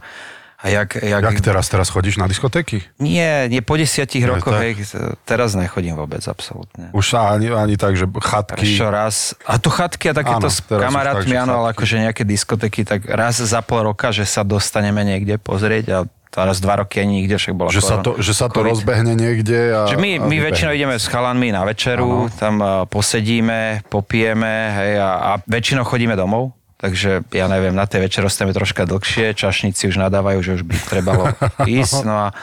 [0.57, 2.81] a jak, jak, Jak teraz, teraz chodíš na diskotéky?
[2.97, 4.73] Nie, nie po desiatich Nie, rokoch, hej,
[5.21, 6.89] teraz nechodím vôbec, absolútne.
[6.97, 8.65] Už ani, ani tak, že chatky...
[8.65, 9.37] Ešte raz.
[9.45, 13.61] A to chatky a takéto s kamarátmi, áno, ale akože nejaké diskotéky, tak raz za
[13.61, 15.99] pol roka, že sa dostaneme niekde pozrieť a
[16.33, 18.73] teraz dva roky ani nikde, však bola Že sa to, že sa to COVID.
[18.73, 19.81] rozbehne niekde a...
[19.93, 24.93] Že my, a my väčšinou ideme s chalanmi na večeru, tam a, posedíme, popijeme hej,
[25.05, 26.56] a, a väčšinou chodíme domov.
[26.77, 30.75] Takže ja neviem, na tej večer ostaneme troška dlhšie, čašníci už nadávajú, že už by
[30.85, 31.33] trebalo
[31.65, 32.05] ísť.
[32.05, 32.37] No a,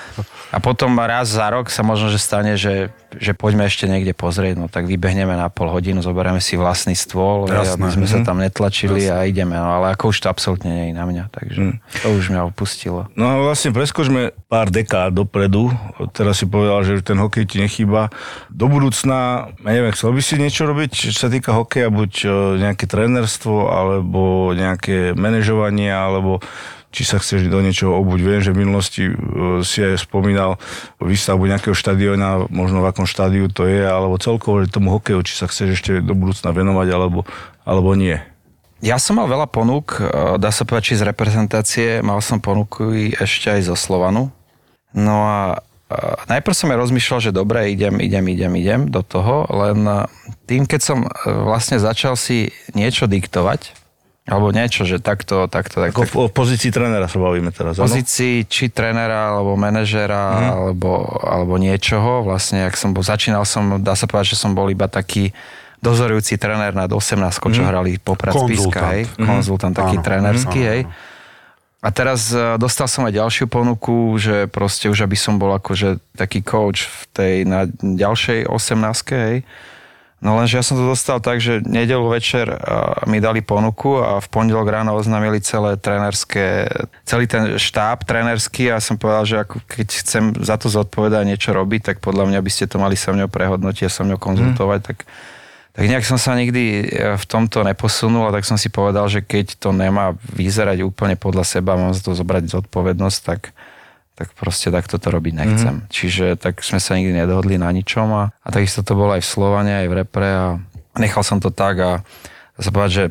[0.51, 4.59] a potom raz za rok sa možno, že stane, že, že poďme ešte niekde pozrieť,
[4.59, 8.27] no tak vybehneme na pol hodinu, zoberieme si vlastný stôl, Jasné, aby sme sa mhm.
[8.27, 9.55] tam netlačili a ideme.
[9.55, 11.75] No, ale ako už to absolútne nie je na mňa, takže Mhm.
[12.03, 13.01] to už mňa opustilo.
[13.15, 15.71] No a vlastne preskočme pár dekád dopredu.
[16.15, 18.11] Teraz si povedal, že ten hokej ti nechýba.
[18.51, 22.29] Do budúcna, ja neviem, chcel by si niečo robiť, čo sa týka hokeja, buď e,
[22.63, 26.39] nejaké trénerstvo, alebo nejaké manažovanie, alebo
[26.95, 28.19] či sa chceš do niečoho obuť.
[28.23, 29.13] Viem, že v minulosti e,
[29.67, 30.63] si aj spomínal
[31.03, 35.51] výstavbu nejakého štadióna, možno v akom štádiu to je, alebo celkovo tomu hokeju, či sa
[35.51, 37.27] chceš ešte do budúcna venovať, alebo,
[37.67, 38.23] alebo nie.
[38.79, 43.11] Ja som mal veľa ponúk, eh, dá sa povedať, či z reprezentácie, mal som ponuky
[43.19, 44.31] ešte aj zo Slovanu.
[44.95, 49.51] No a eh, najprv som aj rozmýšľal, že dobre, idem, idem, idem, idem do toho,
[49.51, 49.83] len
[50.47, 53.84] tým, keď som vlastne začal si niečo diktovať,
[54.25, 56.01] alebo niečo, že takto, takto, takto.
[56.01, 57.85] Ako v, pozícii trénera sa bavíme teraz, áno?
[57.85, 60.49] pozícii či trénera, alebo manažera, Mhm.
[60.51, 62.25] alebo, alebo niečoho.
[62.25, 65.37] Vlastne, ak som bol, začínal som, dá sa povedať, že som bol iba taký
[65.79, 68.33] dozorujúci tréner nad 18, čo hrali Poprad.
[68.33, 69.05] Spiska, hej.
[69.15, 70.05] Konzultant, taký Áno.
[70.05, 70.69] trénerský, Mhm.
[70.73, 70.81] hej.
[71.79, 76.01] A teraz e, dostal som aj ďalšiu ponuku, že proste už aby som bol akože
[76.17, 79.45] taký coach v tej na ďalšej 18, hej.
[80.25, 82.49] No lenže ja som to dostal tak, že nedelu večer
[83.05, 86.65] mi dali ponuku a v pondelok ráno oznámili celé trénerské,
[87.05, 91.53] celý ten štáb trénerský a som povedal, že ako keď chcem za to zodpovedať niečo
[91.53, 94.81] robiť, tak podľa mňa by ste to mali sa mňou prehodnotiť a sa mňou konzultovať,
[94.81, 94.87] mm.
[94.89, 94.99] tak
[95.75, 99.27] tak nejak som sa nikdy e, v tomto neposunul a tak som si povedal, že
[99.27, 103.51] keď to nemá vyzerať úplne podľa seba, mám za to zobrať zodpovednosť, tak,
[104.15, 105.75] tak proste takto to robiť nechcem.
[105.83, 105.91] Mm-hmm.
[105.91, 109.31] Čiže tak sme sa nikdy nedohodli na ničom a, a takisto to bolo aj v
[109.31, 110.47] Slovane, aj v repre a
[110.99, 111.91] nechal som to tak a
[112.55, 113.05] sa povedať, že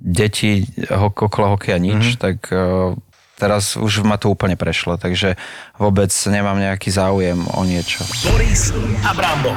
[0.00, 2.20] deti hok, okolo hokeja nič, mm-hmm.
[2.24, 2.96] tak uh,
[3.36, 5.36] teraz už ma to úplne prešlo, takže
[5.76, 8.00] vôbec nemám nejaký záujem o niečo.
[8.24, 8.72] Boris
[9.04, 9.56] a Brambor.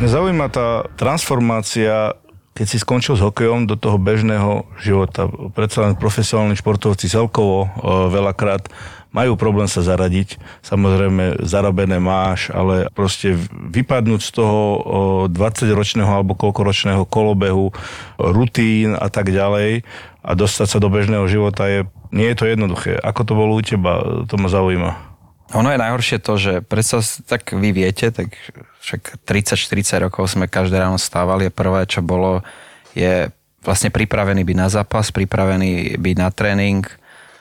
[0.00, 2.16] Mňa zaujíma tá transformácia
[2.50, 5.24] keď si skončil s hokejom do toho bežného života.
[5.56, 7.68] Predsa len profesionálni športovci celkovo e,
[8.12, 8.68] veľakrát
[9.10, 10.38] majú problém sa zaradiť.
[10.62, 14.60] Samozrejme, zarobené máš, ale proste vypadnúť z toho
[15.30, 17.74] 20-ročného alebo koľkoročného kolobehu,
[18.18, 19.82] rutín a tak ďalej
[20.22, 22.98] a dostať sa do bežného života je, nie je to jednoduché.
[23.00, 24.24] Ako to bolo u teba?
[24.28, 25.10] To ma zaujíma.
[25.50, 28.38] Ono je najhoršie to, že predsa tak vy viete, tak
[28.86, 32.46] však 30-40 rokov sme každé ráno stávali a prvé, čo bolo,
[32.94, 33.34] je
[33.66, 36.86] vlastne pripravený byť na zápas, pripravený byť na tréning,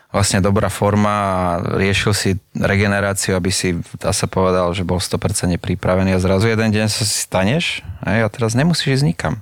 [0.09, 1.33] vlastne dobrá forma a
[1.77, 6.69] riešil si regeneráciu, aby si, dá sa povedal, že bol 100% pripravený a zrazu jeden
[6.73, 9.35] deň sa si staneš a teraz nemusíš ísť nikam.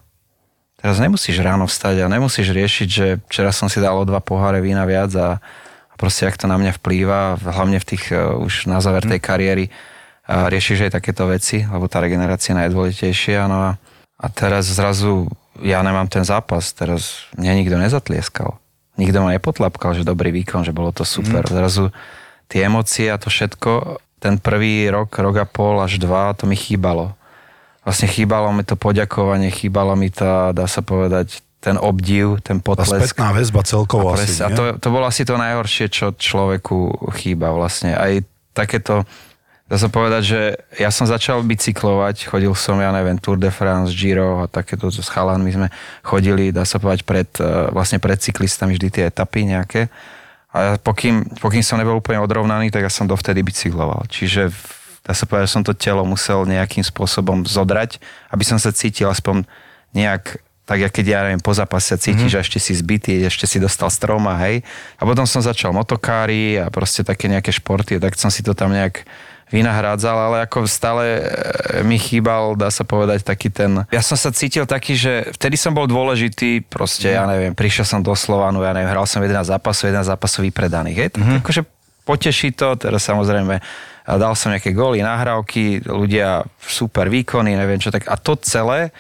[0.78, 4.62] Teraz nemusíš ráno vstať a nemusíš riešiť, že včera som si dal o dva poháre
[4.62, 5.42] vína viac a,
[5.90, 9.18] a proste ak to na mňa vplýva, hlavne v tých uh, už na záver tej
[9.18, 13.50] kariéry, uh, riešiš aj takéto veci, lebo tá regenerácia je najdôležitejšia.
[13.50, 13.82] No a,
[14.22, 15.26] a teraz zrazu
[15.66, 18.62] ja nemám ten zápas, teraz mňa nikto nezatlieskal
[18.98, 21.46] nikto ma nepotlapkal, že dobrý výkon, že bolo to super.
[21.46, 21.54] Mm.
[21.54, 21.86] Zrazu
[22.52, 26.58] tie emócie a to všetko, ten prvý rok, rok a pol až dva, to mi
[26.58, 27.14] chýbalo.
[27.86, 32.92] Vlastne chýbalo mi to poďakovanie, chýbalo mi tá, dá sa povedať, ten obdiv, ten potlesk.
[32.92, 36.14] Tá spätná väzba celkovo a, pres, asi, a to, to bolo asi to najhoršie, čo
[36.14, 37.98] človeku chýba vlastne.
[37.98, 38.20] Aj
[38.54, 39.06] takéto
[39.68, 40.42] Dá sa povedať, že
[40.80, 45.12] ja som začal bicyklovať, chodil som, ja neviem, Tour de France, Giro a takéto s
[45.12, 45.68] chalanmi sme
[46.08, 49.92] chodili, dá sa povedať, pred, e, vlastne pred cyklistami vždy tie etapy nejaké.
[50.56, 54.08] A ja, pokým, pokým som nebol úplne odrovnaný, tak ja som dovtedy bicykloval.
[54.08, 54.56] Čiže
[55.04, 58.00] dá sa povedať, že som to telo musel nejakým spôsobom zodrať,
[58.32, 59.44] aby som sa cítil aspoň
[59.92, 62.36] nejak tak ja keď ja neviem, po zápase cítiš, mm-hmm.
[62.36, 64.68] že ešte si zbytý, ešte si dostal stroma, hej.
[65.00, 68.76] A potom som začal motokári a proste také nejaké športy, tak som si to tam
[68.76, 69.08] nejak
[69.48, 71.22] vynahrádzal, ale ako stále e,
[71.88, 73.88] mi chýbal, dá sa povedať, taký ten...
[73.96, 78.00] Ja som sa cítil taký, že vtedy som bol dôležitý, proste, ja neviem, prišiel som
[78.04, 81.40] do Slovanu, ja neviem, hral som 11 zápasov, 11 zápasov vypredaných, hej, tak mm-hmm.
[81.40, 81.62] akože
[82.04, 83.64] poteší to, teraz samozrejme
[84.08, 88.96] dal som nejaké góly, nahrávky, ľudia super výkony, neviem čo, tak a to celé,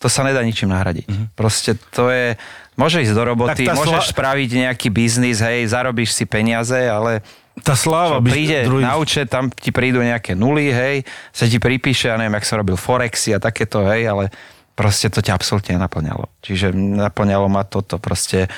[0.00, 1.08] to sa nedá ničím nahradiť.
[1.08, 1.26] Mm-hmm.
[1.36, 2.36] Proste to je,
[2.76, 4.12] môžeš ísť do roboty, môžeš sla...
[4.16, 7.24] spraviť nejaký biznis, hej, zarobíš si peniaze, ale
[7.60, 8.28] tá sláva by...
[8.32, 8.82] Príde druhý...
[8.82, 12.60] na účet, tam ti prídu nejaké nuly, hej, sa ti pripíše, ja neviem, jak som
[12.60, 14.32] robil Forexy a takéto, hej, ale
[14.74, 16.26] proste to ťa absolútne naplňalo.
[16.40, 18.48] Čiže naplňalo ma toto proste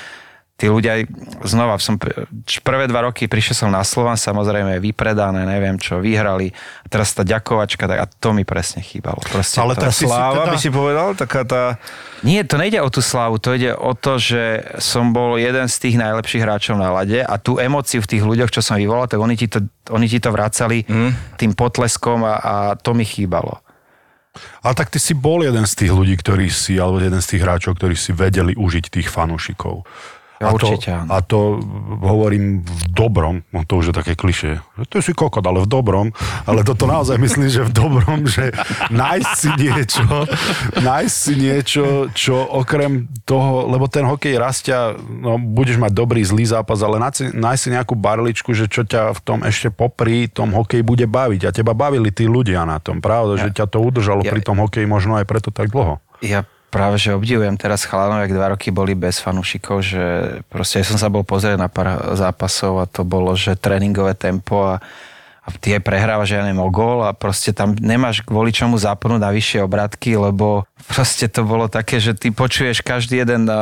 [0.53, 1.03] tí ľudia,
[1.41, 6.53] znova som, prvé dva roky prišiel som na Slovan, samozrejme vypredané, neviem čo, vyhrali.
[6.85, 9.17] A teraz tá ďakovačka, tak a to mi presne chýbalo.
[9.25, 10.53] Proste Ale tá sláva, teda...
[10.53, 11.81] by si povedal, taká tá...
[12.21, 15.75] Nie, to nejde o tú slávu, to ide o to, že som bol jeden z
[15.81, 19.19] tých najlepších hráčov na lade a tú emociu v tých ľuďoch, čo som vyvolal, tak
[19.19, 21.41] oni ti to, oni ti to vracali mm.
[21.41, 23.59] tým potleskom a, a to mi chýbalo.
[24.63, 27.41] Ale tak ty si bol jeden z tých ľudí, ktorí si, alebo jeden z tých
[27.43, 29.85] hráčov, ktorí si vedeli užiť tých fanúšikov.
[30.43, 31.39] Ja, a, určite, to, a to
[32.03, 35.71] hovorím v dobrom, no to už je také kliše, že to si kokot, ale v
[35.71, 36.11] dobrom,
[36.43, 38.51] ale toto naozaj myslím, že v dobrom, že
[38.91, 40.03] nájsť si niečo,
[40.83, 46.43] nájsť si niečo, čo okrem toho, lebo ten hokej rastia, no budeš mať dobrý, zlý
[46.43, 46.99] zápas, ale
[47.31, 51.41] nájsť si nejakú barličku, že čo ťa v tom ešte popri tom hokeji bude baviť.
[51.47, 54.43] A teba bavili tí ľudia na tom, pravda, ja, že ťa to udržalo ja, pri
[54.43, 56.03] tom hokeji možno aj preto tak dlho.
[56.19, 60.03] Ja práve, že obdivujem teraz chalanov, jak dva roky boli bez fanúšikov, že
[60.49, 64.65] proste ja som sa bol pozrieť na pár zápasov a to bolo, že tréningové tempo
[64.65, 64.81] a,
[65.45, 69.21] a ty aj prehrávaš, ja neviem, o gól a proste tam nemáš kvôli čomu zapnúť
[69.21, 73.53] na vyššie obratky, lebo proste to bolo také, že ty počuješ každý jeden e,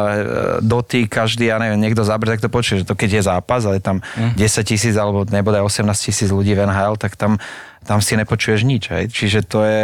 [0.64, 3.84] dotyk, každý, ja neviem, niekto zabre, tak to počuješ, že to keď je zápas, ale
[3.84, 4.40] tam mm.
[4.40, 7.44] 10 tisíc alebo nebude 18 tisíc ľudí v NHL, tak tam,
[7.84, 8.88] tam si nepočuješ nič.
[8.88, 9.04] Hej.
[9.12, 9.84] Čiže to je,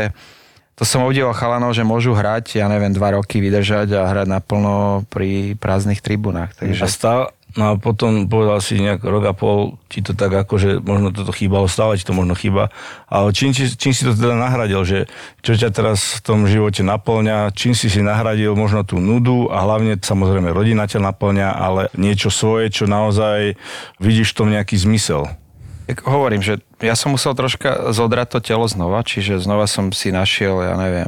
[0.78, 5.10] to som obdivoval chalanov, že môžu hrať, ja neviem, dva roky vydržať a hrať naplno
[5.10, 6.54] pri prázdnych tribunách.
[6.54, 6.86] Takže...
[6.86, 7.24] A stále,
[7.58, 11.10] No a potom povedal si nejak rok a pol, ti to tak ako, že možno
[11.10, 12.70] toto chýbalo, stále ti to možno chýba.
[13.10, 15.10] Ale čím, čím si to teda nahradil, že
[15.42, 19.66] čo ťa teraz v tom živote naplňa, čím si si nahradil možno tú nudu a
[19.66, 23.58] hlavne samozrejme rodina ťa naplňa, ale niečo svoje, čo naozaj
[23.98, 25.26] vidíš v tom nejaký zmysel.
[26.04, 30.60] Hovorím, že ja som musel troška zodrať to telo znova, čiže znova som si našiel,
[30.60, 31.08] ja neviem,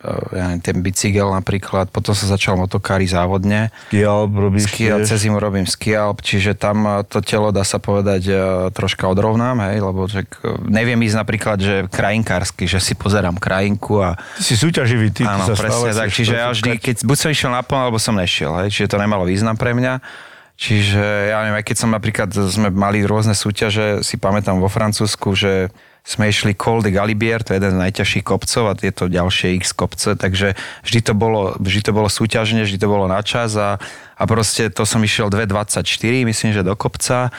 [0.00, 3.68] eh, ja neviem, ten bicykel napríklad, potom som začal motokári závodne.
[3.92, 5.08] Skialp robíš Skialp, tiež?
[5.12, 8.40] cez zimu robím skialp, čiže tam eh, to telo, dá sa povedať, eh,
[8.72, 10.24] troška odrovnám, hej, lebo že
[10.72, 15.44] neviem ísť napríklad, že krajinkársky, že si pozerám krajinku a Ty si súťaživý, ty, Áno,
[15.44, 16.08] ty sa presne tak.
[16.08, 18.56] Čiže ja vždy, keď buď som išiel naplno, alebo som nešiel.
[18.64, 18.72] Hej.
[18.72, 20.00] Čiže to nemalo význam pre mňa.
[20.54, 25.34] Čiže ja neviem, aj keď som napríklad, sme mali rôzne súťaže, si pamätám vo Francúzsku,
[25.34, 29.56] že sme išli Col de Galibier, to je jeden z najťažších kopcov a tieto ďalšie
[29.58, 30.52] X kopce, takže
[30.84, 33.80] vždy to bolo, vždy to bolo súťažne, vždy to bolo na čas a,
[34.14, 35.80] a proste to som išiel 2.24,
[36.28, 37.32] myslím, že do kopca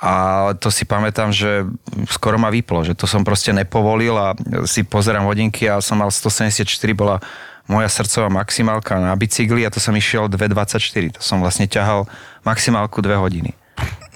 [0.00, 0.12] a
[0.56, 1.64] to si pamätám, že
[2.12, 4.32] skoro ma vyplo, že to som proste nepovolil a
[4.64, 7.24] si pozerám hodinky a som mal 174, bola
[7.70, 11.16] moja srdcová maximálka na bicykli a to som išiel 2.24.
[11.16, 12.10] To som vlastne ťahal
[12.42, 13.54] maximálku 2 hodiny.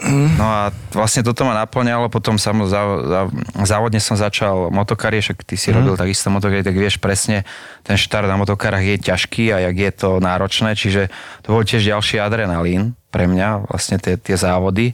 [0.05, 0.61] No a
[0.93, 3.21] vlastne toto ma naplňalo, potom sam, za, za,
[3.65, 7.47] závodne som začal motokárie, však ty si robil takisto motokárie, tak vieš presne,
[7.87, 11.09] ten štart na motokárach je ťažký a jak je to náročné, čiže
[11.47, 14.93] to bol tiež ďalší adrenalín pre mňa, vlastne tie, tie závody.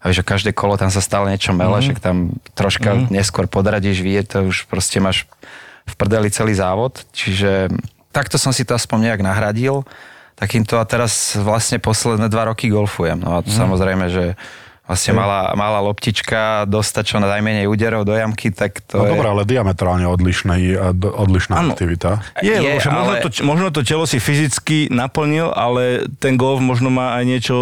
[0.00, 4.00] A vieš, že každé kolo tam sa stále niečo mele, však tam troška neskôr podradíš,
[4.00, 5.26] vie, to už proste máš
[5.86, 7.68] v prdeli celý závod, čiže
[8.16, 9.84] takto som si to aspoň nejak nahradil
[10.32, 13.20] takýmto a teraz vlastne posledné dva roky golfujem.
[13.20, 13.52] No a Mhm.
[13.52, 14.24] samozrejme, že
[14.86, 19.10] vlastne malá, malá loptička, dostať čo na najmenej úderov do jamky, tak to No je...
[19.12, 21.70] dobré, ale diametrálne odlišný, odlišná Áno.
[21.70, 22.22] aktivita.
[22.38, 25.82] Je, Je, lebo však možno, ale- to, možno to telo si fyzicky naplnil, ale
[26.16, 27.56] ten golf možno má aj niečo,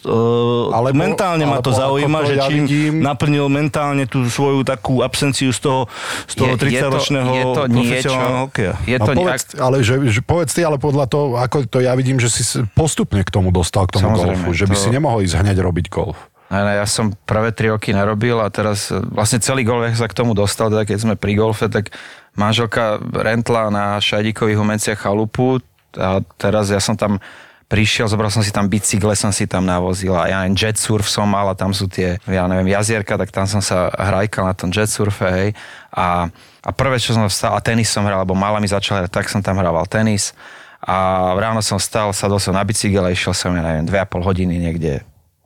[0.00, 4.62] uh, Alebo- mentálne ma to zaujíma, to že ja čím vidím- naplnil mentálne tú svoju
[4.62, 5.80] takú absenciu z toho,
[6.24, 8.74] z toho 30-ročného je to profesionálneho niečo, hokeja.
[8.82, 11.92] je No to povedz, ale že, že povedz ty, ale podľa toho, ako to ja
[11.92, 14.88] vidím, že si postupne k tomu dostal, k tomu Samozrejme, golfu, že by to- si
[14.88, 16.16] nemohol ísť hneď robiť golf.
[16.52, 20.36] Ja som prvé tri roky narobil a teraz e, vlastne celý golf, sa k tomu
[20.36, 21.88] dostal, teda keď sme pri golfe, tak
[22.36, 25.64] manželka rentla na Šajdikových humenciach chalupu
[25.96, 27.24] a teraz ja som tam
[27.72, 31.08] prišiel, zobral som si tam bicykle, som si tam navozil a ja neviem, jet surf
[31.08, 34.52] som mal a tam sú tie, ja neviem, jazierka, tak tam som sa hrajkal na
[34.52, 35.48] tom jet surfe, hej.
[35.88, 36.28] A,
[36.60, 39.32] a prvé, čo som vstal, a tenis som hral, lebo mala mi začala hrať, tak
[39.32, 40.36] som tam hrával tenis.
[40.84, 44.04] A ráno som stal, sadol som na bicykel a išiel som, ja neviem, dve a
[44.04, 45.00] pol hodiny niekde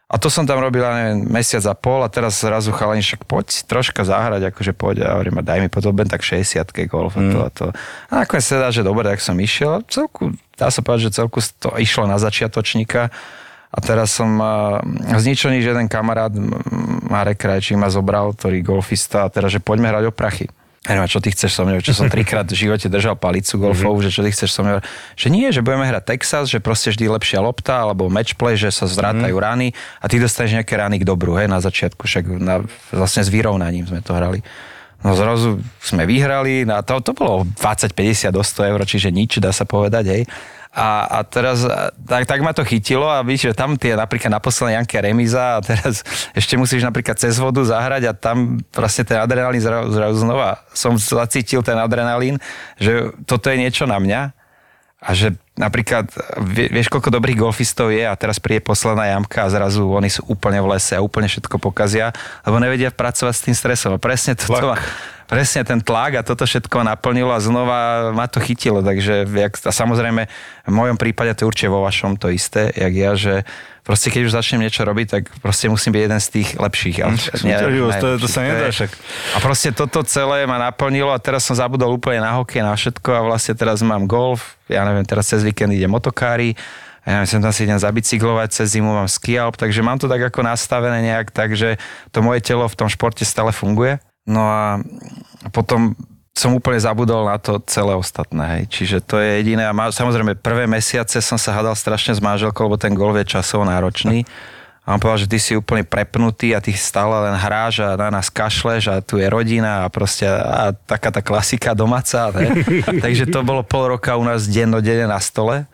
[0.06, 3.66] a to som tam robil, neviem, mesiac a pol a teraz zrazu chalani, však poď
[3.66, 7.22] troška zahrať, akože poď a hovorím, a daj mi potom len tak 60 golf a
[7.26, 7.66] to a to.
[8.14, 9.82] A nakoniec sa dá, že dobre, tak som išiel.
[9.90, 13.10] Celku, dá sa povedať, že celku to išlo na začiatočníka.
[13.74, 14.78] A teraz som a,
[15.18, 16.30] z ničo nič jeden kamarát
[17.10, 20.46] Marek Krajčík ma zobral, ktorý golfista a teraz, že poďme hrať o prachy.
[20.86, 24.06] Ja neviem, čo ty chceš so mnou, čo som trikrát v živote držal palicu golfovú,
[24.06, 24.78] že čo ty chceš so mnou,
[25.18, 28.86] že nie, že budeme hrať Texas, že proste vždy lepšia lopta, alebo matchplay, že sa
[28.86, 32.62] zvrátajú rany a ty dostaneš nejaké rany k dobru, hej, na začiatku, však na,
[32.94, 34.46] vlastne s vyrovnaním sme to hrali.
[35.02, 39.10] No zrazu sme vyhrali, no a to, to bolo 20, 50 do 100 eur, čiže
[39.10, 40.22] nič, dá sa povedať, hej.
[40.76, 41.64] A, a teraz,
[42.04, 45.56] tak, tak ma to chytilo a víš, že tam tie napríklad na poslednej Janke remíza
[45.56, 46.04] a teraz
[46.38, 50.60] ešte musíš napríklad cez vodu zahrať a tam vlastne ten adrenalín zrazu, zrazu znova.
[50.76, 52.36] Som zacítil ten adrenalín,
[52.76, 54.36] že toto je niečo na mňa
[55.00, 56.12] a že napríklad,
[56.46, 60.22] vie- vieš, koľko dobrých golfistov je a teraz príde posledná jamka a zrazu oni sú
[60.28, 62.12] úplne v lese a úplne všetko pokazia,
[62.44, 63.96] lebo nevedia pracovať s tým stresom.
[63.96, 64.76] A presne toto
[65.26, 68.78] presne ten tlak a toto všetko naplnilo a znova ma to chytilo.
[68.78, 70.22] Takže a samozrejme
[70.62, 73.42] v mojom prípade to je určite vo vašom to isté, jak ja, že
[73.82, 76.96] proste keď už začnem niečo robiť, tak proste musím byť jeden z tých lepších.
[77.02, 78.50] A, súťaživosť, to je- to sa najlepších.
[78.50, 78.90] nedá však.
[79.30, 83.08] a proste toto celé ma naplnilo a teraz som zabudol úplne na hokej, na všetko
[83.10, 86.58] a vlastne teraz mám golf, ja neviem, teraz cez víkend ide motokári,
[87.06, 90.42] ja sem tam si idem zabicyklovať, cez zimu mám skialp, takže mám to tak ako
[90.42, 91.78] nastavené nejak, takže
[92.10, 94.02] to moje telo v tom športe stále funguje.
[94.26, 94.82] No a
[95.54, 95.94] potom
[96.34, 98.62] som úplne zabudol na to celé ostatné, hej.
[98.68, 99.64] Čiže to je jediné.
[99.64, 103.38] A má, samozrejme, prvé mesiace som sa hádal strašne s manželkou, lebo ten golf je
[103.38, 104.26] časovo náročný.
[104.86, 108.06] A on povedal, že ty si úplne prepnutý a ty stále len hráš a na
[108.06, 112.30] nás kašleš a tu je rodina a proste a taká tá klasika domáca.
[112.30, 112.62] Ne?
[113.04, 115.66] Takže to bolo pol roka u nás dennodenne na stole.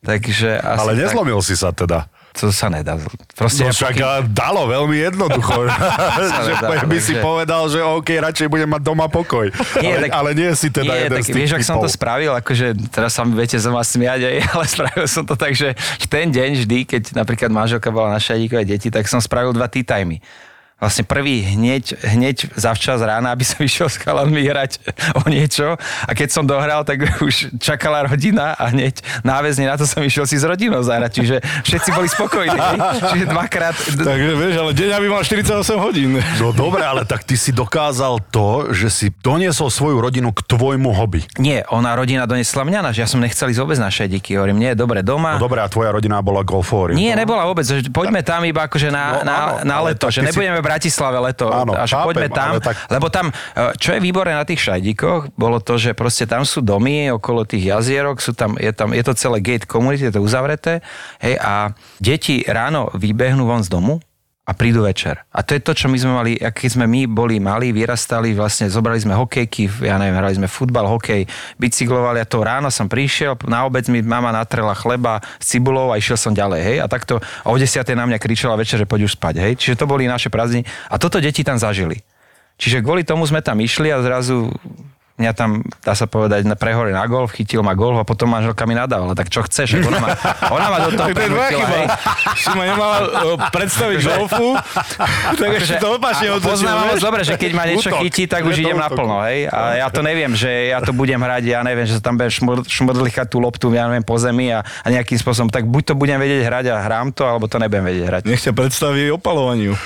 [0.00, 2.08] Takže asi Ale tak- nezlomil si sa teda.
[2.34, 2.98] To sa nedá.
[3.32, 5.70] Proste No ja však pokým- dalo veľmi jednoducho.
[6.46, 9.54] že nedá, by si takže- povedal, že OK, radšej budem mať doma pokoj.
[9.78, 11.78] Nie, ale, tak- ale nie si teda nie, jeden tak z tých vieš, ak som
[11.78, 15.34] to spravil, akože teraz sa mi viete za ma smiať, aj, ale spravil som to
[15.34, 19.22] tak, že v ten deň vždy, keď napríklad manželka bola na šadíkové deti, tak som
[19.22, 20.18] spravil dva tea timey.
[20.84, 24.84] Vlastne prvý hneď, hneď zavčas rána, aby som išiel s chalanmi hrať
[25.16, 29.88] o niečo a keď som dohral, tak už čakala rodina a hneď náväzne na to
[29.88, 32.60] som išiel si s rodinou zahrať, čiže všetci boli spokojní.
[33.00, 33.72] Čiže dvakrát...
[33.96, 36.20] Takže vieš, ale deň aby mal 48 hodín.
[36.36, 40.92] No dobre, ale tak ty si dokázal to, že si doniesol svoju rodinu k tvojmu
[40.92, 41.24] hobby.
[41.40, 44.36] Nie, ona rodina donesla mňa, že ja som nechcel ísť vôbec na šediky.
[44.36, 45.40] Hovorím, nie, dobre, doma.
[45.40, 46.98] No dobre, a tvoja rodina bola golfórium.
[46.98, 47.64] Nie, nebola vôbec.
[47.88, 50.66] Poďme tam iba akože na, No, na, áno, na leto, že ty si- nebudeme v
[50.74, 51.46] Bratislave leto.
[51.46, 53.34] Áno, a že chápem, poďme tam, tak- lebo tam, e,
[53.78, 57.70] čo je výborné na tých šajdíkoch, bolo to, že proste tam sú domy okolo tých
[57.70, 60.82] jazierok, sú tam, je, tam, je to celé gate community, je to uzavreté,
[61.18, 64.02] hej, a deti ráno vybehnú von z domu,
[64.44, 65.24] a prídu večer.
[65.32, 68.68] A to je to, čo my sme mali, keď sme my boli mali, vyrastali, vlastne
[68.68, 71.24] zobrali sme hokejky, ja neviem, hrali sme futbal, hokej,
[71.56, 75.96] bicyklovali a to ráno som prišiel, na obec mi mama natrela chleba s cibulou a
[75.96, 76.76] išiel som ďalej, hej.
[76.84, 77.80] A takto a o 10.
[77.96, 79.52] na mňa kričala večer, že poď už spať, hej.
[79.56, 82.04] Čiže to boli naše prázdniny a toto deti tam zažili.
[82.60, 84.52] Čiže kvôli tomu sme tam išli a zrazu
[85.14, 88.66] mňa tam, dá sa povedať, na prehore na golf, chytil ma golf a potom manželka
[88.66, 89.14] mi nadávala.
[89.14, 89.78] Tak čo chceš?
[89.78, 90.10] Ona ma,
[90.50, 91.86] ona ma do toho to hej.
[92.34, 94.58] Si ma nemala uh, predstaviť golfu,
[95.40, 98.00] tak ešte to opačne otočil, Poznávam moc dobre, že keď ma niečo Útok.
[98.02, 99.46] chytí, tak už idem naplno, hej.
[99.54, 102.34] A ja to neviem, že ja to budem hrať, ja neviem, že sa tam budem
[102.34, 105.94] šmr- šmrdlichať tú loptu, ja neviem, po zemi a, a nejakým spôsobom, tak buď to
[105.94, 108.22] budem vedieť hrať a hrám to, alebo to nebudem vedieť hrať.
[108.26, 109.78] Nech ťa predstaví opalovaniu.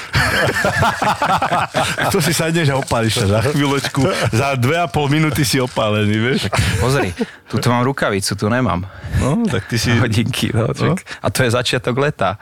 [2.08, 4.00] to si sadneš a opálíš sa za chvíľočku.
[4.32, 6.46] Za dve a pol minúty si opálený, vieš?
[6.78, 7.10] Pozri,
[7.50, 8.86] tu mám rukavicu, tu nemám.
[9.18, 9.90] No, tak ty si...
[10.02, 11.02] Hodinky, no, čak.
[11.22, 12.38] A to je začiatok leta.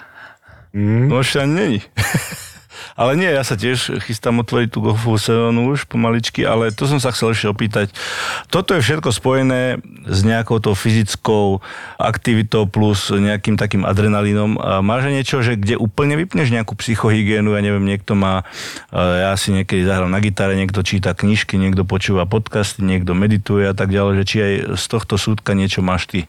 [0.77, 1.81] No ešte ani není.
[2.95, 7.03] Ale nie, ja sa tiež chystám otvoriť tú golfovú sezónu už pomaličky, ale to som
[7.03, 7.91] sa chcel ešte opýtať.
[8.47, 11.59] Toto je všetko spojené s nejakou tou fyzickou
[11.99, 14.61] aktivitou plus nejakým takým adrenalínom.
[14.87, 18.47] Máš niečo, že kde úplne vypneš nejakú psychohygienu, ja neviem, niekto má,
[18.93, 23.67] e, ja si niekedy zahral na gitare, niekto číta knižky, niekto počúva podcasty, niekto medituje
[23.67, 26.21] a tak ďalej, že či aj z tohto súdka niečo máš ty.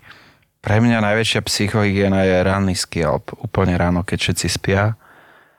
[0.67, 3.31] Pre mňa najväčšia psychohygiena je ranný skialp.
[3.39, 4.99] Úplne ráno, keď všetci spia.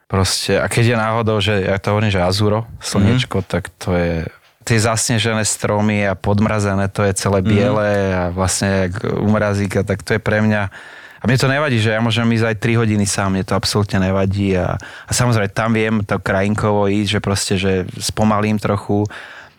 [0.08, 3.52] Proste, a keď je náhodou, že ja to hovorím, že azuro, slniečko, mm-hmm.
[3.52, 4.24] tak to je
[4.64, 10.16] tie zasnežené stromy a podmrazené, to je celé biele a vlastne jak umrazíka, tak to
[10.16, 10.72] je pre mňa
[11.18, 13.98] a mne to nevadí, že ja môžem ísť aj 3 hodiny sám, mne to absolútne
[13.98, 19.02] nevadí a, a samozrejme tam viem to krajinkovo ísť, že proste, že spomalím trochu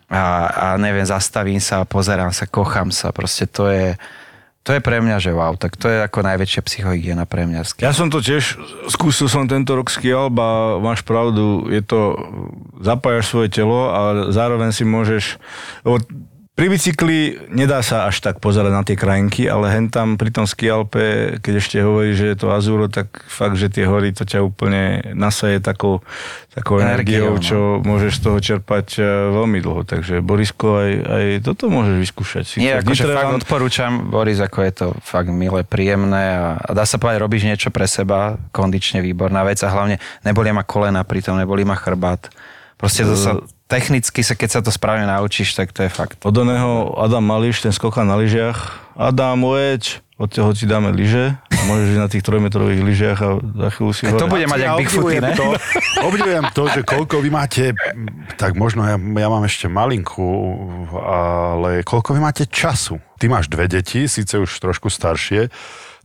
[0.08, 3.92] a, a neviem, zastavím sa, pozerám sa, kochám sa, proste to je,
[4.60, 7.64] to je pre mňa, že wow, tak to je ako najväčšia psychohygiena pre mňa.
[7.80, 8.60] Ja som to tiež,
[8.92, 12.20] skúsil som tento rok skialb a máš pravdu, je to,
[12.76, 15.40] zapájaš svoje telo a zároveň si môžeš,
[15.80, 16.04] lebo
[16.60, 20.44] pri bicykli nedá sa až tak pozerať na tie krajinky, ale hen tam pri tom
[20.44, 24.44] skialpe, keď ešte hovorí, že je to azúro, tak fakt, že tie hory to ťa
[24.44, 26.04] úplne nasaje takou,
[26.52, 27.40] takou Energiou, energiou, no.
[27.40, 29.88] čo môžeš z toho čerpať eh, veľmi dlho.
[29.88, 32.44] Takže Borisko, aj, aj toto môžeš vyskúšať.
[32.60, 36.84] Nie, akože fakt vám- odporúčam, Boris, ako je to fakt milé, príjemné a, a dá
[36.84, 39.96] sa povedať, robíš niečo pre seba, kondične výborná vec a hlavne
[40.28, 42.28] nebolí ma kolena pritom, nebolí ma chrbát.
[42.76, 43.40] Proste to sa,
[43.70, 46.18] technicky sa, keď sa to správne naučíš, tak to je fakt.
[46.26, 48.90] Od oného Adam Mališ, ten skokan na lyžiach.
[48.98, 51.38] Adam, ujeď, od toho ti dáme lyže.
[51.64, 54.78] Môžeš ísť na tých trojmetrových lyžiach a za chvíľu si To bude mať Ja jak
[54.84, 55.32] Bigfooty, ne?
[55.32, 55.46] to,
[56.08, 57.64] obdivujem to, že koľko vy máte,
[58.36, 60.28] tak možno ja, ja mám ešte malinku,
[61.00, 63.00] ale koľko vy máte času?
[63.16, 65.48] Ty máš dve deti, síce už trošku staršie,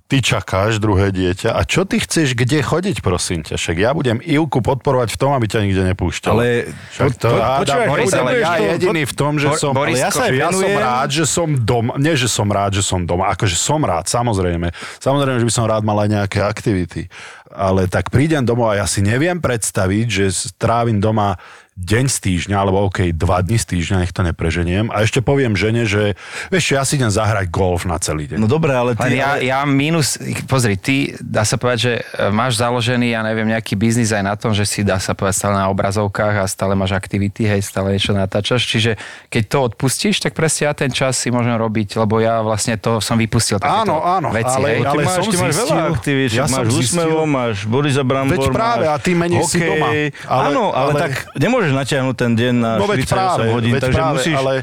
[0.06, 3.58] ty čakáš druhé dieťa a čo ty chceš kde chodiť, prosím ťa?
[3.58, 6.30] Však ja budem Ivku podporovať v tom, aby ťa nikde nepúšťal.
[6.30, 9.58] Ale Však to, po- Adam, počúvaj, Boris, ale ja to- jediný v tom, že Bor-
[9.58, 9.72] som...
[9.74, 11.98] Boris, ja, sa, ja som rád, že som doma.
[11.98, 13.34] Nie, že som rád, že som doma.
[13.34, 14.70] Akože som rád, samozrejme.
[15.02, 17.10] Samozrejme, že by som rád mal aj nejaké aktivity.
[17.50, 21.42] Ale tak prídem domov a ja si neviem predstaviť, že strávim doma
[21.76, 24.88] deň z týždňa, alebo OK, dva dni z týždňa, nech to nepreženiem.
[24.88, 26.16] A ešte poviem žene, že
[26.48, 28.40] vieš, ja si idem zahrať golf na celý deň.
[28.40, 29.04] No dobre, ale ty...
[29.06, 30.16] Len ja, ale- ja minus,
[30.48, 34.36] pozri, ty, dá sa povedať, že e, máš založený, ja neviem, nejaký biznis aj na
[34.36, 37.92] tom, že si, dá sa povedať, stále na obrazovkách a stále máš aktivity, hej, stále
[37.92, 38.96] niečo natáčaš, čiže
[39.28, 43.04] keď to odpustíš, tak presne ja ten čas si môžem robiť, lebo ja vlastne to
[43.04, 44.80] som vypustil Áno, áno, veci, ale- hej.
[44.80, 48.40] Ty ale máš, som ty máš zistil- veľa aktivít, ja máš úsmevo, máš Borisa Brambor,
[48.40, 49.68] Veď práve, máš a ty menej si hokej.
[49.68, 49.88] doma.
[50.26, 53.72] Ale- Áno, ale, ale- tak nemôžeš natiahnuť ten deň na No veď 48 práve, hodín,
[53.74, 54.54] veď takže práve, musíš, ale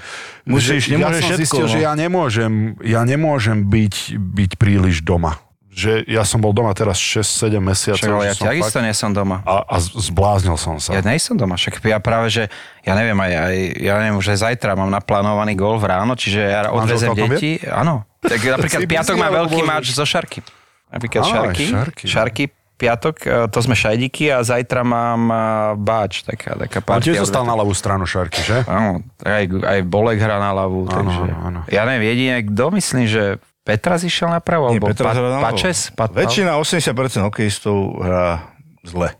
[0.44, 1.40] musíš že nemôžeš ja som všetko.
[1.42, 1.72] zistil, no.
[1.72, 2.52] že ja nemôžem,
[2.84, 5.40] ja nemôžem byť, byť príliš doma.
[5.72, 8.04] že ja som bol doma teraz 6-7 mesiacov.
[8.04, 9.40] Však, ale ja takisto fakt- nie som doma.
[9.48, 10.92] a, a zbláznil som sa.
[10.92, 12.52] Ja nie som doma, však ja práve, že
[12.84, 17.16] ja neviem, aj, aj ja neviem, že zajtra mám naplánovaný golf ráno, čiže ja odvezem
[17.16, 17.56] deti.
[17.64, 18.04] Áno.
[18.20, 20.44] Tak napríklad piatok má veľký máč zo šarky.
[20.92, 21.64] Napríklad aj šarky.
[21.72, 22.04] šarky.
[22.04, 22.44] Šarky
[22.82, 25.36] piatok, e, to sme šajdiky a zajtra mám e,
[25.78, 27.14] báč, taká, taká On partia.
[27.14, 28.66] tiež zostal na ľavú stranu šarky, že?
[28.66, 31.22] Áno, aj, aj Bolek hrá na ľavú, takže...
[31.30, 31.60] áno, áno.
[31.70, 35.38] Ja neviem, jedine, kto myslím, že Petras išiel na pravú, Nie, alebo Petra pa, na.
[35.38, 35.94] Pačes?
[35.94, 38.50] Pa, Väčšina, 80% hokejistov hrá
[38.82, 39.14] zle.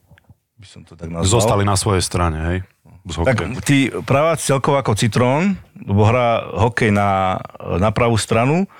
[0.59, 1.31] By som to tak nazval.
[1.31, 2.59] Zostali na svojej strane, hej?
[3.03, 7.39] Z Tak tí praváci celkovo ako Citrón, lebo hrá hokej na,
[7.83, 8.71] na pravú stranu,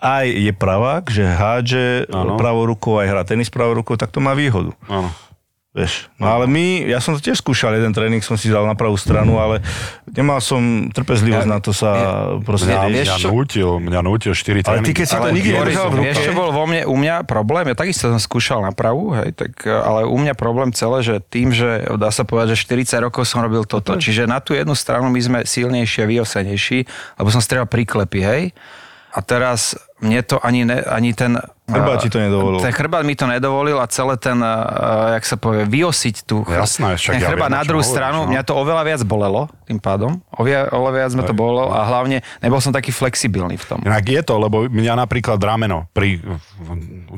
[0.00, 2.34] aj je pravák, že hádže Áno.
[2.34, 4.72] pravou rukou, aj hrá tenis pravou rukou, tak to má výhodu.
[4.88, 5.12] Áno.
[5.70, 6.10] Vieš.
[6.18, 8.98] No ale my, ja som to tiež skúšal, jeden tréning som si dal na pravú
[8.98, 9.62] stranu, ale
[10.10, 10.58] nemal som
[10.90, 11.90] trpezlivosť na to sa
[12.42, 13.22] proste Mňa, riešiť.
[13.22, 14.90] mňa nútil, mňa nútil 4 Ale ty tréningy.
[14.90, 17.70] keď si to nikdy nedržal v ruke, Vieš, čo bol vo mne, u mňa problém?
[17.70, 21.54] Ja takisto som skúšal na pravú, hej, tak, ale u mňa problém celé, že tým,
[21.54, 23.94] že dá sa povedať, že 40 rokov som robil toto.
[23.94, 26.78] Čiže na tú jednu stranu my sme silnejší a vyosenejší,
[27.14, 28.42] lebo som strieľal príklepy, hej.
[29.10, 31.36] A teraz mne to ani, ne, ani ten...
[31.68, 32.58] Chrbát e, ti to nedovolil.
[32.64, 36.96] Ten chrbát mi to nedovolil a celé ten, uh, jak sa povie, vyosiť tú Jasné,
[36.96, 38.30] však ten ja chrbát na druhú hovoríš, stranu, no.
[38.32, 40.18] mňa to oveľa viac bolelo tým pádom.
[40.34, 43.78] Oveľa, viac ma to bolelo a hlavne nebol som taký flexibilný v tom.
[43.84, 46.18] Inak je to, lebo mňa napríklad rameno pri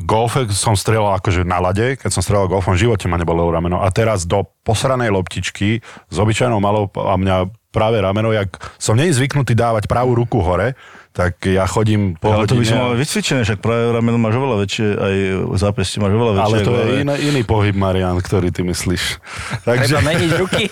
[0.03, 3.81] golfe som strieľal akože na lade, keď som strieľal golfom, v živote ma nebolelo rameno.
[3.81, 9.09] A teraz do posranej loptičky s obyčajnou malou a mňa práve rameno, jak som nie
[9.09, 10.77] zvyknutý dávať pravú ruku hore,
[11.13, 12.73] tak ja chodím po ale to by hodine.
[12.73, 15.15] som mal vycvičené, však práve rameno máš oveľa väčšie, aj
[15.61, 16.47] zápestie máš oveľa väčšie.
[16.49, 19.21] ale to je iný, iný pohyb, Marian, ktorý ty myslíš.
[19.69, 20.65] Takže, Treba meniť ruky.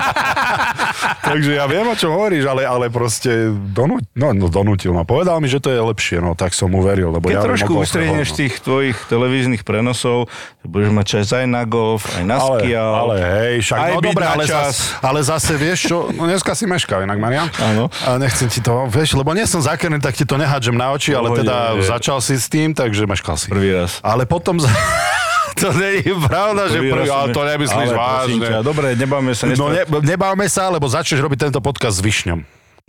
[1.28, 5.04] takže ja viem, o čom hovoríš, ale, ale proste donú, no, no, donútil ma.
[5.04, 7.12] Povedal mi, že to je lepšie, no tak som mu veril.
[7.12, 8.40] Lebo Keď ja trošku ustrihneš hovno.
[8.40, 10.32] tých tvojich televíznych prenosov,
[10.64, 12.92] budeš mať čas aj na golf, aj na Ale, skial.
[12.96, 14.56] ale hej, však aj no dobre, ale, čas.
[14.56, 17.48] zas, ale zase vieš čo, no dneska si meškal inak, Marian.
[17.60, 17.92] Áno.
[18.06, 21.10] A nechcem ti to, vieš, lebo nie som zakrný, tak ti to nehádžem na oči,
[21.10, 21.90] ale teda je.
[21.90, 23.50] začal si s tým, takže meškal si.
[23.50, 23.98] Prvý raz.
[24.06, 24.62] Ale potom...
[25.60, 28.46] to nie je pravda, že prvý, raz ale to nemyslíš ale vážne.
[28.46, 29.50] ťa, Dobre, nebáme sa.
[29.50, 32.40] No nestať- ne, nebávame sa, lebo začneš robiť tento podcast s Višňom.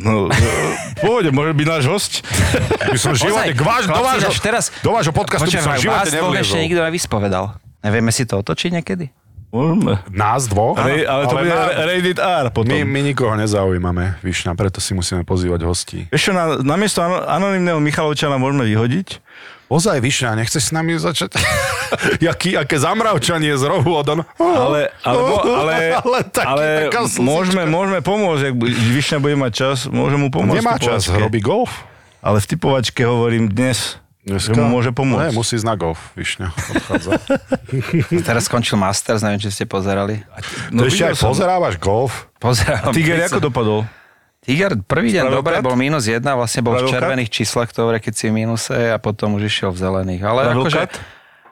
[0.02, 0.34] No,
[0.98, 2.14] pôjde, môže byť náš host.
[2.90, 6.42] My som živote, k váš, do, vášho, teraz, do vášho podcastu by som živote vás
[6.42, 7.54] ešte nikto nevyspovedal.
[7.86, 9.14] Nevieme si to otočiť niekedy?
[9.52, 10.00] Môžeme.
[10.08, 10.80] Nás dvoch?
[10.80, 12.72] Ale, ale to bude na- Rated R potom.
[12.72, 16.00] my, my nikoho nezaujímame, Višňa, preto si musíme pozývať hostí.
[16.08, 19.20] Ešte na, namiesto ano- anonimného Michalovčana môžeme vyhodiť.
[19.72, 21.32] Ozaj, Višňa, nechceš s nami začať?
[22.28, 24.20] Jaký, aké zamravčanie z rohu od on...
[24.40, 26.66] Ale, alebo, ale, ale, taký, ale
[27.20, 30.60] môžeme, môžeme pomôcť, ak Vyšňa bude mať čas, môžem mu pomôcť.
[30.60, 31.72] Nemá čas, robí golf.
[32.20, 35.34] Ale v typovačke hovorím dnes, že mu môže pomôcť.
[35.34, 36.48] Ne, musí ísť na golf, Višňa.
[36.54, 37.12] Odchádza.
[38.30, 40.22] Teraz skončil Masters, neviem, či ste pozerali.
[40.70, 41.34] No, ešte aj som.
[41.34, 42.30] pozerávaš golf?
[42.38, 42.94] Pozerám.
[42.94, 43.34] Tiger, tridsať.
[43.34, 43.80] ako dopadol?
[44.42, 45.66] Tiger prvý deň Spravil dobre, kat?
[45.66, 48.98] bol minus jedna, vlastne bol v Spravil červených číslach, ktoré keď si v minuse a
[48.98, 50.22] potom už išiel v zelených.
[50.22, 50.92] Ale Spravil akože kat?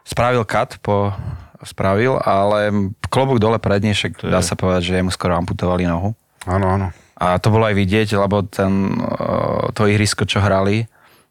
[0.05, 1.13] spravil kat po
[1.61, 2.71] spravil, ale
[3.11, 6.15] klobúk dole predne, však dá sa povedať, že jemu skoro amputovali nohu.
[6.47, 6.87] Áno, áno.
[7.19, 10.87] A to bolo aj vidieť, lebo ten, eh, to ihrisko, čo hrali,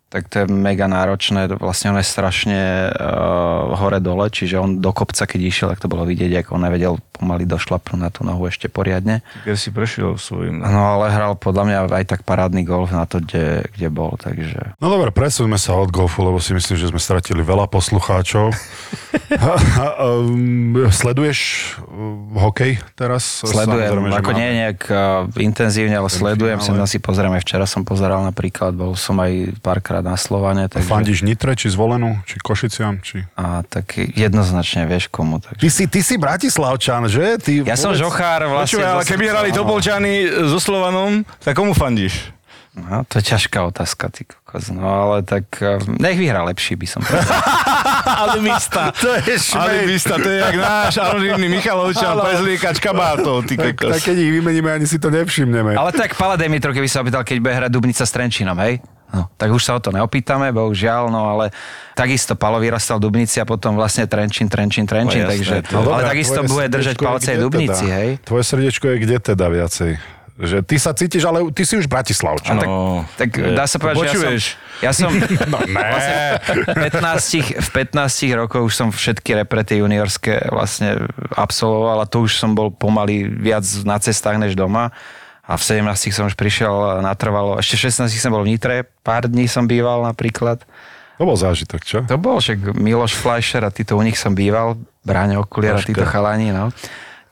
[0.09, 5.28] tak to je mega náročné, vlastne on je strašne uh, hore-dole, čiže on do kopca,
[5.28, 8.72] keď išiel, tak to bolo vidieť, ako on nevedel pomaly došlapnúť na tú nohu ešte
[8.72, 9.20] poriadne.
[9.44, 10.64] Tiger si prešiel svojim...
[10.64, 14.80] No ale hral podľa mňa aj tak parádny golf na to, kde, kde bol, takže...
[14.80, 18.56] No dobre, presúďme sa od golfu, lebo si myslím, že sme stratili veľa poslucháčov.
[19.28, 21.38] Ha, ha, um, sleduješ
[21.84, 23.44] um, hokej teraz?
[23.44, 26.88] Sledujem, Samozrejme, ako máme- nie nejak uh, intenzívne, ale sledujem, sem finále.
[26.88, 30.84] si pozriem, aj včera som pozeral napríklad, bol som aj párkrát na Slovane, takže...
[30.84, 33.22] Fandíš Nitre, či Zvolenú, či Košiciam, či...
[33.34, 35.38] A tak jednoznačne vieš komu.
[35.38, 35.59] Takže...
[35.59, 37.36] Ty si, ty si Bratislavčan, že?
[37.36, 38.76] Ty, Ja som žochár vlastne.
[38.76, 39.49] Počúvaj, ale keby hrali.
[39.51, 40.12] Topolčany
[40.46, 42.34] so Slovanom, tak komu fandíš?
[42.78, 44.70] No, to je ťažká otázka, ty kokos.
[44.70, 47.26] No ale tak uh, nech vyhrá lepší by som povedal.
[48.22, 48.94] Alibista.
[49.03, 49.59] To je šmej.
[49.59, 53.90] Alibista, to je jak náš anonimný Michalovčan, Pezlíkač, Kabátov, ty Tak, kokos.
[53.92, 55.74] tak keď ich vymeníme, ani si to nevšimneme.
[55.74, 58.78] ale tak Pala Demitro, keby sa opýtal, keď bude hrať Dubnica s Trenčinom, hej?
[59.09, 61.48] No, tak už sa o to neopýtame, bohužiaľ, no ale
[61.92, 65.74] takisto Palo vyrastal v Dubnici a potom vlastne Trenčín, Trenčín, Trenčín, No, jasné, takže, to-
[65.74, 67.96] ale dobré, a takisto bude držať palce aj Dubnici, teda?
[67.96, 68.09] hej?
[68.20, 69.92] Tvoje srdiečko je kde teda viacej?
[70.38, 72.62] Že ty sa cítiš, ale ty si už Bratislavčan.
[72.62, 73.28] tak- No, Tak
[73.59, 74.42] dá sa povedať, Počuješ?
[74.44, 75.11] že ja som...
[75.11, 75.82] Ja som No ne.
[75.82, 76.16] Vlastne
[76.62, 82.36] v 15, v 15 rokoch už som všetky reprety juniorské vlastne absolvoval a to už
[82.36, 84.94] som bol pomaly viac na cestách než doma.
[85.49, 89.24] A v 17 som už prišiel natrvalo, ešte v 16 som bol v Nitre, pár
[89.24, 90.61] dní som býval napríklad.
[91.16, 91.99] To bol zážitok, čo?
[92.05, 94.76] To bol, že Miloš Fleischer a títo u nich som býval,
[95.09, 96.68] Bráňo Okulier a títo chalani, no.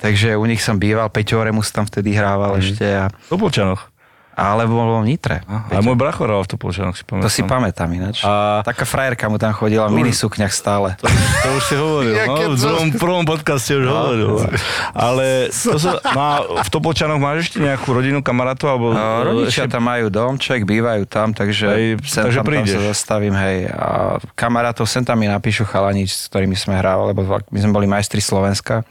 [0.00, 3.95] Takže u nich som býval, Peťo Remus tam vtedy hrával ešte a, V Topolčanoch.
[4.36, 5.40] Ale bol v Nitre.
[5.48, 7.24] Ale môj bracho hral v Topolčanoch, si pamätám.
[7.24, 8.20] To si pamätám ináč.
[8.20, 10.92] A- Taká frajerka mu tam chodila v minisukňach stále.
[10.96, 14.44] To, to už si hovoril, no, v druhom, prvom podcaste už hovoril.
[14.92, 16.24] Ale to sa, no
[16.54, 18.68] v Topolčanoch máš ešte nejakú rodinu, kamarátov?
[18.68, 22.66] Alebo, No, rodičia ešte- tam majú domček, bývajú tam, takže, Hej, sem takže tam, tam
[22.68, 23.66] sa zastavím, hej.
[23.68, 23.88] A
[24.32, 28.20] kamarátov sem tam mi napíšu chalani, s ktorými sme hrávali, lebo my sme boli majstri
[28.20, 28.84] Slovenska,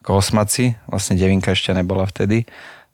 [0.00, 2.42] ako osmaci, vlastne Devinka ešte nebola vtedy,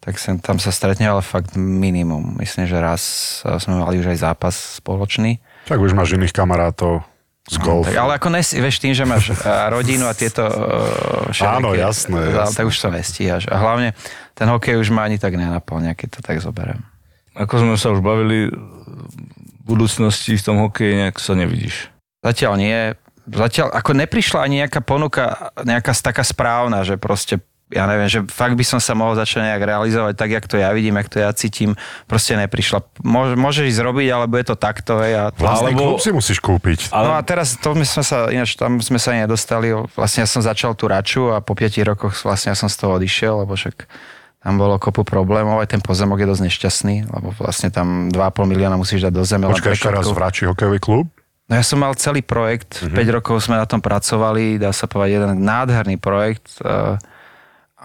[0.07, 2.39] tak sem tam sa stretne, ale fakt minimum.
[2.39, 3.03] Myslím, že raz
[3.43, 5.43] eh, sme mali už aj zápas spoločný.
[5.67, 7.03] Tak už máš iných kamarátov
[7.51, 7.91] z golfu.
[7.91, 12.23] Tak, ale ako nes, vieš, tým, že máš eh, rodinu a tieto uh, Áno, jasné,
[12.39, 12.55] jasné.
[12.55, 13.51] tak už to nestíhaš.
[13.51, 13.99] A hlavne
[14.39, 16.87] ten hokej už ma ani tak nenaplňa, keď to tak zoberiem.
[17.35, 21.91] Ako sme sa už bavili, v budúcnosti v tom hokeji nejak sa nevidíš.
[22.23, 22.95] Zatiaľ nie.
[23.27, 28.55] Zatiaľ, ako neprišla ani nejaká ponuka, nejaká taká správna, že proste ja neviem, že fakt
[28.55, 31.31] by som sa mohol začať nejak realizovať tak, jak to ja vidím, jak to ja
[31.31, 31.75] cítim,
[32.07, 32.79] proste neprišla.
[33.03, 36.39] Môže, môžeš ísť robiť, alebo je to takto, hej, a Vlastný Alebo- klub si musíš
[36.39, 36.91] kúpiť.
[36.91, 40.39] No a teraz to my sme sa, ináč tam sme sa nedostali, vlastne ja som
[40.41, 43.91] začal tú raču a po 5 rokoch vlastne ja som z toho odišiel, lebo však
[44.39, 48.77] tam bolo kopu problémov, aj ten pozemok je dosť nešťastný, lebo vlastne tam 2,5 milióna
[48.77, 49.45] musíš dať do zeme.
[49.45, 51.11] Počkaj, ešte raz vrači hokejový klub.
[51.47, 52.91] No ja som mal celý projekt, Mhm.
[52.91, 52.99] uh-huh.
[53.03, 56.95] 5 rokov sme na tom pracovali, dá sa povedať jeden nádherný projekt, eh,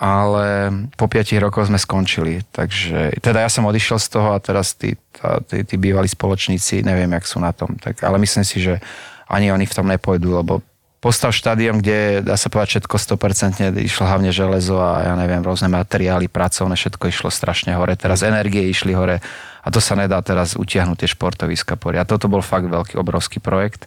[0.02, 2.42] ale po 5 rokoch sme skončili.
[2.50, 6.82] Takže teda ja som odišiel z toho a teraz tí, tá, tí, tí bývalí spoločníci,
[6.82, 7.78] neviem, jak sú na tom.
[7.78, 8.82] Tak, ale myslím si, že
[9.30, 10.66] ani oni v tom nepôjdu, lebo
[10.98, 15.70] postav štadión, kde dá sa povedať všetko 100% išlo hlavne železo a ja neviem, rôzne
[15.70, 17.94] materiály, pracovné, všetko išlo strašne hore.
[17.94, 19.22] Teraz energie išli hore
[19.62, 22.06] a to sa nedá teraz utiahnuť tie športoviska poriad.
[22.06, 23.86] A toto bol fakt veľký, obrovský projekt.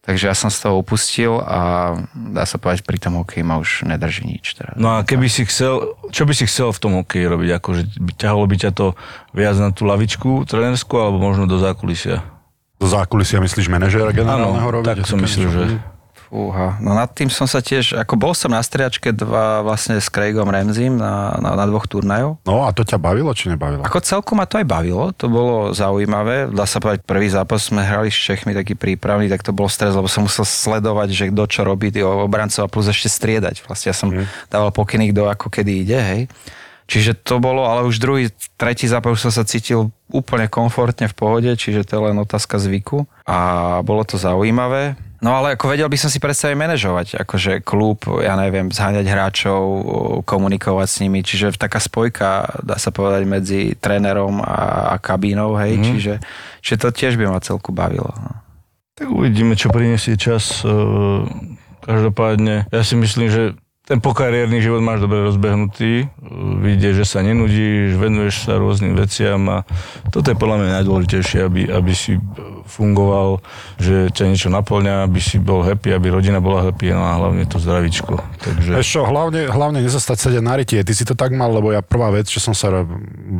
[0.00, 3.84] Takže ja som z toho upustil a dá sa povedať, pri tom hokeji ma už
[3.84, 4.56] nedrží nič.
[4.56, 4.72] Teraz.
[4.80, 7.50] No a keby si chcel, čo by si chcel v tom hokeji robiť?
[7.60, 7.82] Akože
[8.16, 8.96] ťahalo by ťa to
[9.36, 12.24] viac na tú lavičku trenerskú alebo možno do zákulisia?
[12.80, 14.88] Do zákulisia myslíš manažéra generálneho Áno, robiť?
[14.88, 15.62] tak som myslel, že...
[16.30, 16.78] Fúha.
[16.78, 20.46] No nad tým som sa tiež, ako bol som na striačke dva vlastne s Craigom
[20.46, 22.38] Ramseym na, na, na dvoch turnajov.
[22.46, 23.82] No a to ťa bavilo, či nebavilo?
[23.82, 26.46] Ako celku ma to aj bavilo, to bolo zaujímavé.
[26.54, 29.90] Dá sa povedať, prvý zápas sme hrali s Čechmi taký prípravný, tak to bol stres,
[29.90, 33.66] lebo som musel sledovať, že kto čo robí, tí obrancov a plus ešte striedať.
[33.66, 34.14] Vlastne ja som
[34.46, 36.22] dával pokyny, kto ako kedy ide, hej.
[36.90, 41.50] Čiže to bolo, ale už druhý, tretí zápas som sa cítil úplne komfortne v pohode,
[41.54, 43.38] čiže to je len otázka zvyku a
[43.86, 44.98] bolo to zaujímavé.
[45.22, 49.62] No ale ako vedel by som si predstaviť manažovať, akože klub, ja neviem, zháňať hráčov,
[50.26, 55.78] komunikovať s nimi, čiže taká spojka, dá sa povedať, medzi trénerom a, a kabínou, hej,
[55.78, 55.84] mm.
[55.86, 56.14] čiže,
[56.58, 58.10] čiže to tiež by ma celku bavilo.
[58.18, 58.32] No.
[58.98, 60.66] Tak uvidíme, čo prinesie čas.
[60.66, 61.22] Eh,
[61.80, 63.56] Každopádne, ja si myslím, že
[63.90, 66.06] ten pokariérny život máš dobre rozbehnutý,
[66.62, 69.66] vidie, že sa nenudíš, venuješ sa rôznym veciam a
[70.14, 72.14] toto je podľa mňa najdôležitejšie, aby, aby si
[72.70, 73.42] fungoval,
[73.82, 77.42] že ťa niečo naplňa, aby si bol happy, aby rodina bola happy, no a hlavne
[77.50, 78.22] to zdravíčko.
[78.38, 78.78] Takže...
[78.78, 80.86] Čo, hlavne, hlavne nezastať sedieť na rytie.
[80.86, 82.86] Ty si to tak mal, lebo ja prvá vec, čo som sa,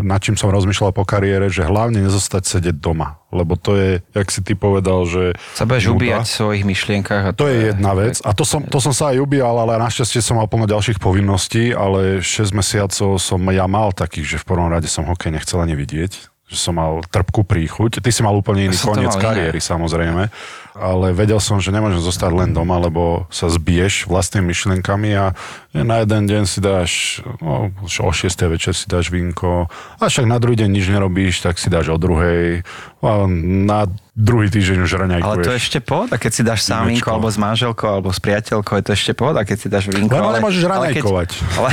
[0.03, 3.20] nad čím som rozmýšľal po kariére, že hlavne nezostať sedieť doma.
[3.31, 5.39] Lebo to je, jak si ty povedal, že...
[5.55, 7.22] Sa budeš ubíjať v svojich myšlienkach.
[7.22, 8.18] A To je jedna vec.
[8.26, 11.70] A to som, to som sa aj ubíjal, ale našťastie som mal plno ďalších povinností,
[11.70, 15.78] ale 6 mesiacov som ja mal takých, že v prvom rade som hokej nechcel ani
[15.78, 18.03] vidieť že som mal trpkú príchuť.
[18.03, 19.22] Ty si mal úplne iný Ja to koniec iné.
[19.22, 20.35] kariéry, samozrejme.
[20.74, 25.39] Ale vedel som, že nemôžem zostať len doma, lebo sa zbiješ vlastnými myšlienkami a
[25.71, 28.27] na jeden deň si dáš, no, o 6.
[28.51, 31.99] večer si dáš vínko a však na druhý deň nič nerobíš, tak si dáš o
[31.99, 32.66] druhej
[33.01, 33.25] a
[33.64, 35.25] na druhý týždeň už raňajkuješ.
[35.25, 38.21] Ale to je ešte pohoda, keď si dáš sám vínko, alebo s manželkou, alebo s
[38.21, 40.12] priateľkou, je to ešte pohoda, keď si dáš vínko.
[40.12, 41.29] Lebo nemôžeš ale keď, raňajkovať.
[41.57, 41.71] ale,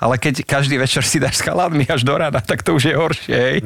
[0.00, 2.94] ale keď každý večer si dáš s chaladmi až do rána, tak to už je
[2.96, 3.36] horšie.
[3.36, 3.56] Hej?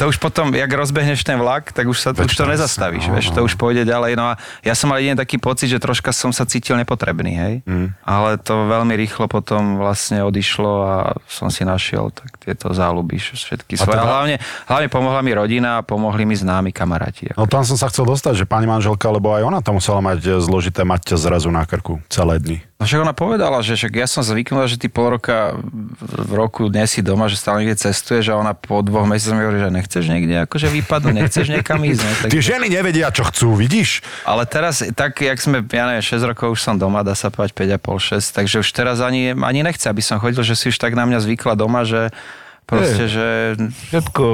[0.00, 3.20] To už potom, jak rozbehneš ten vlak, tak už, sa, Veď už to nezastavíš, no,
[3.20, 4.16] vieš, to už pôjde ďalej.
[4.16, 7.54] No a ja som mal jeden taký pocit, že troška som sa cítil nepotrebný, hej.
[7.68, 7.92] Mm.
[8.06, 10.94] Ale to veľmi rýchlo potom vlastne odišlo a
[11.24, 13.96] som si našiel tak tieto záľuby všetky A svoje.
[13.96, 14.36] teda- hlavne,
[14.66, 17.32] hlavne pomohla mi rodina a pomohli mi známi kamaráti.
[17.32, 20.20] No tam som sa chcel dostať, že pani manželka, lebo aj ona tam musela mať
[20.20, 22.58] e, zložité mať ťa zrazu na krku celé dni.
[22.78, 25.58] No však ona povedala, že však ja som zvyknutá, že ty pol roka
[25.98, 29.42] v roku nie si doma, že stále niekde cestuješ a ona po dvoch mesiacoch mi
[29.42, 32.00] hovorí, že nechceš niekde akože vypadnúť, nechceš niekam ísť.
[32.06, 32.12] Ne?
[32.22, 34.06] Tak, Tie ženy nevedia, čo chcú, vidíš?
[34.22, 37.82] ale teraz, tak jak sme, ja neviem, 6 rokov už som doma, dá sa povedať
[37.82, 40.94] 5,5, 6, takže už teraz ani, ani nechce, aby som chodil, že si už tak
[40.94, 42.14] na mňa zvykla doma, že
[42.68, 43.26] Proste, že...
[43.88, 44.24] Všetko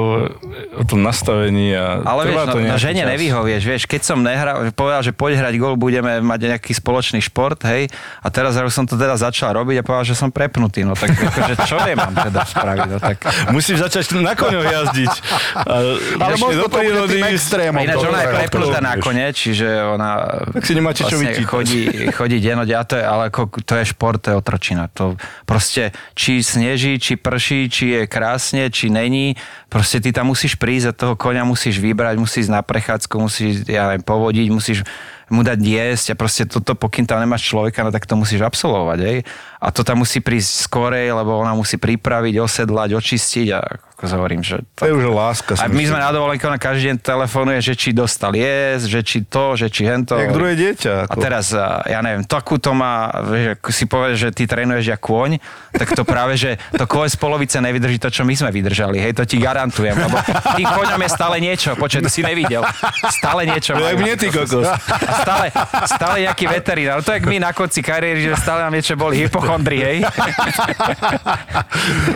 [0.75, 3.11] o tom nastavení a Ale vieš, no, no žene čas.
[3.15, 7.63] nevyhovieš, vieš, keď som nehral, povedal, že poď hrať gol, budeme mať nejaký spoločný šport,
[7.63, 7.87] hej,
[8.19, 11.63] a teraz som to teda začal robiť a povedal, že som prepnutý, no tak akože
[11.63, 13.23] čo je mám teda spraviť, no tak...
[13.55, 15.13] Musíš začať na koňoch jazdiť.
[15.55, 15.73] A
[16.19, 17.79] Ale možno to bude tým extrémom.
[17.79, 20.09] Ináč ona je prepnutá na kone, čiže ona
[20.51, 21.47] Tak si nemáte čo vlastne vyčítať.
[21.47, 21.81] chodí,
[22.11, 24.91] chodí denode, a to je, ale ako, to je šport, to je otročina.
[24.99, 25.15] To
[25.47, 29.37] proste, či sneží, či prší, či je krásne, či není,
[29.69, 33.85] proste ty tam musíš prísť a toho koňa musíš vybrať, musíš na prechádzku, musíš, ja
[33.85, 34.81] neviem, povodiť, musíš
[35.29, 38.99] mu dať jesť a proste toto, pokým tam nemáš človeka, no tak to musíš absolvovať,
[39.01, 39.17] hej.
[39.57, 43.59] A to tam musí prísť skorej, lebo ona musí pripraviť, osedlať, očistiť a
[43.95, 45.55] ako hovorím, že To je už láska.
[45.55, 45.95] a my myslím.
[45.95, 49.71] sme na dovolenke, ona každý deň telefonuje, že či dostal jesť, že či to, že
[49.71, 50.19] či hento.
[50.19, 50.91] Jak druhé dieťa.
[50.91, 51.23] A Ako.
[51.23, 55.39] teraz, a, ja neviem, takúto má, vieš, ako si povieš, že ty trénuješ jak kôň,
[55.71, 59.15] tak to práve, že to kôň z polovice nevydrží to, čo my sme vydržali, hej,
[59.15, 60.19] to ti garantujem, lebo
[60.59, 62.67] tým kôňom je stále niečo, počuť, si nevidel,
[63.15, 64.67] stále niečo No, jak mne, ty kokos.
[64.67, 65.47] A stále,
[65.87, 69.23] stále nejaký veterinár, to je jak my na konci kariéry, že stále nám niečo boli,
[69.23, 69.97] hypochondri, hej.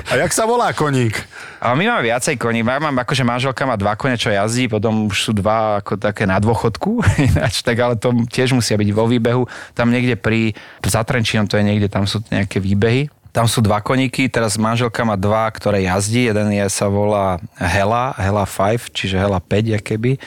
[0.10, 1.16] A jak sa volá koník?
[1.60, 2.64] A my máme viacej koní.
[2.64, 6.24] Ja mám, akože manželka má dva kone, čo jazdí, potom už sú dva ako také
[6.24, 7.04] na dôchodku,
[7.36, 9.44] ináč, tak ale to tiež musia byť vo výbehu.
[9.76, 10.56] Tam niekde pri,
[10.88, 13.12] za Trenčínom to je niekde, tam sú nejaké výbehy.
[13.30, 16.34] Tam sú dva koníky, teraz manželka má dva, ktoré jazdí.
[16.34, 20.18] Jeden je, sa volá Hela, Hela 5, čiže Hela 5, keby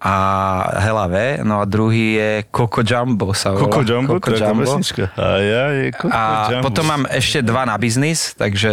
[0.00, 0.14] a
[0.80, 3.68] Hela V, no a druhý je Coco Jumbo sa volá.
[3.68, 4.64] Coco Jumbo, Coco to je Jumbo.
[4.64, 5.04] pesnička.
[5.12, 6.22] A ja je Coco A
[6.56, 6.64] Jumbo.
[6.72, 8.70] potom mám ešte dva na biznis, takže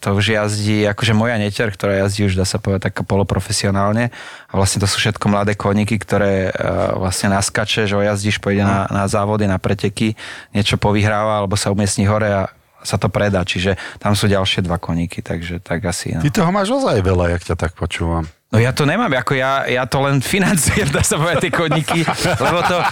[0.00, 4.08] to už jazdí, akože moja neter, ktorá jazdí už dá sa povedať tak poloprofesionálne.
[4.48, 8.88] A vlastne to sú všetko mladé koníky, ktoré uh, vlastne naskače, že jazdíš, pôjde na,
[8.88, 10.16] na závody, na preteky,
[10.56, 12.42] niečo povyhráva alebo sa umiestni hore a
[12.82, 13.40] sa to predá.
[13.40, 16.14] Čiže tam sú ďalšie dva koníky, takže tak asi.
[16.14, 16.20] No.
[16.20, 18.24] Ty toho máš ozaj veľa, jak ťa tak počúvam.
[18.50, 22.02] No ja to nemám, ako ja, ja to len financujem, dá sa povedať, tie koníky,
[22.34, 22.82] lebo to...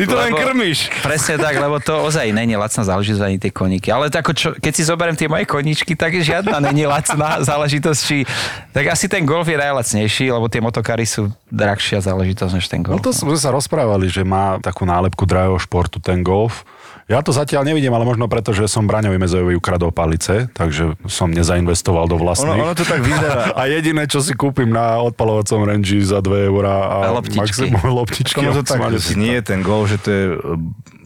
[0.00, 0.88] Ty to len krmíš.
[1.04, 3.92] Presne tak, lebo to ozaj není lacná záležitosť ani tie koníky.
[3.92, 8.00] Ale tak, ako čo, keď si zoberiem tie moje koníčky, tak žiadna není lacná záležitosť.
[8.00, 8.24] Či,
[8.72, 12.96] tak asi ten golf je najlacnejší, lebo tie motokary sú drahšia záležitosť než ten No
[12.96, 13.04] golf.
[13.04, 16.64] to sme sa rozprávali, že má takú nálepku drahého športu ten golf.
[17.10, 21.34] Ja to zatiaľ nevidím, ale možno preto, že som Braňovi Mezojovi ukradol palice, takže som
[21.34, 22.62] nezainvestoval do vlastných.
[22.62, 23.52] Ono, ono to tak vyzerá.
[23.58, 27.42] A jediné, čo si kúpim na odpalovacom range za 2 eurá a A loptičky.
[27.42, 28.38] maximum loptičky.
[28.42, 30.36] Ono to tak maximálne nie je ten golf, že to je e,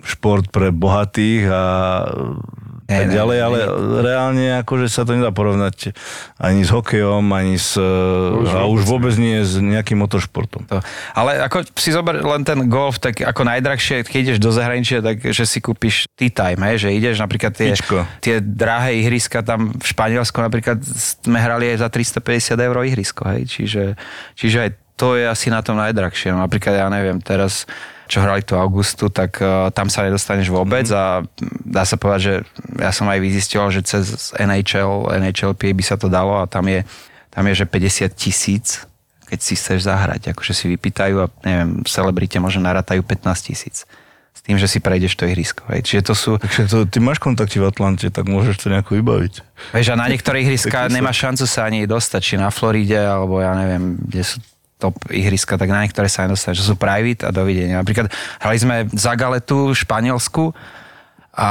[0.05, 1.63] šport pre bohatých a
[2.87, 3.59] tak ne, ďalej, ale
[3.99, 5.91] reálne akože sa to nedá porovnať
[6.39, 7.75] ani s hokejom, ani s...
[7.75, 10.71] Už a už vôbec nie s nejakým motoršportom.
[10.71, 10.79] To.
[11.19, 15.19] Ale ako si zober len ten golf, tak ako najdrahšie, keď ideš do zahraničia, tak
[15.19, 18.07] že si kúpiš tea time, hej, že ideš napríklad tie, Pičko.
[18.23, 20.79] tie drahé ihriska tam v Španielsku napríklad
[21.27, 23.99] sme hrali aj za 350 eur ihrisko, hej, čiže,
[24.39, 26.33] čiže aj to je asi na tom najdrahšie.
[26.33, 27.69] Napríklad, ja neviem, teraz
[28.07, 31.27] čo hrali tu Augustu, tak uh, tam sa nedostaneš vôbec a
[31.67, 32.35] dá sa povedať, že
[32.79, 36.87] ja som aj vyzistil, že cez NHL, NHLP by sa to dalo a tam je,
[37.35, 38.87] tam je že 50 tisíc
[39.27, 43.83] keď si chceš zahrať, akože si vypýtajú a neviem, celebrite možno narátajú 15 tisíc.
[44.37, 45.67] S tým, že si prejdeš to ihrisko.
[45.73, 45.83] Hej.
[45.83, 49.35] Čiže to sú, Takže to, ty máš kontakty v Atlante, tak môžeš to nejako vybaviť.
[49.75, 53.57] vieš, a na niektoré ihriska nemáš šancu sa ani dostať, či na Floride, alebo ja
[53.59, 54.39] neviem, kde sú
[54.77, 57.81] top ihriska, tak na niektoré sa nedostaneš, že sú private a dovidenia.
[57.81, 60.53] Napríklad hrali sme za Galetu v Španielsku
[61.37, 61.49] a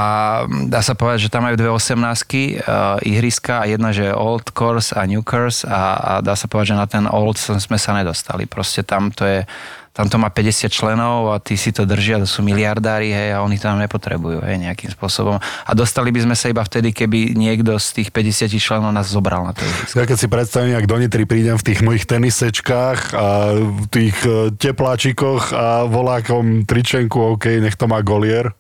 [0.66, 4.90] dá sa povedať, že tam majú dve 18 uh, ihriska a jedna, že old course
[4.94, 8.50] a new course a, a dá sa povedať, že na ten old sme sa nedostali.
[8.50, 9.46] Proste tam to je,
[9.96, 13.40] tam to má 50 členov a tí si to držia, to sú miliardári, hej, a
[13.40, 15.40] oni to nám nepotrebujú, hej, nejakým spôsobom.
[15.40, 19.48] A dostali by sme sa iba vtedy, keby niekto z tých 50 členov nás zobral
[19.48, 19.96] na to ihrisko.
[19.96, 24.18] Ja keď si predstavím, ak do Nitry prídem v tých mojich tenisečkách a v tých
[24.28, 28.52] e, tepláčikoch a volákom tričenku, OK, nech to má golier.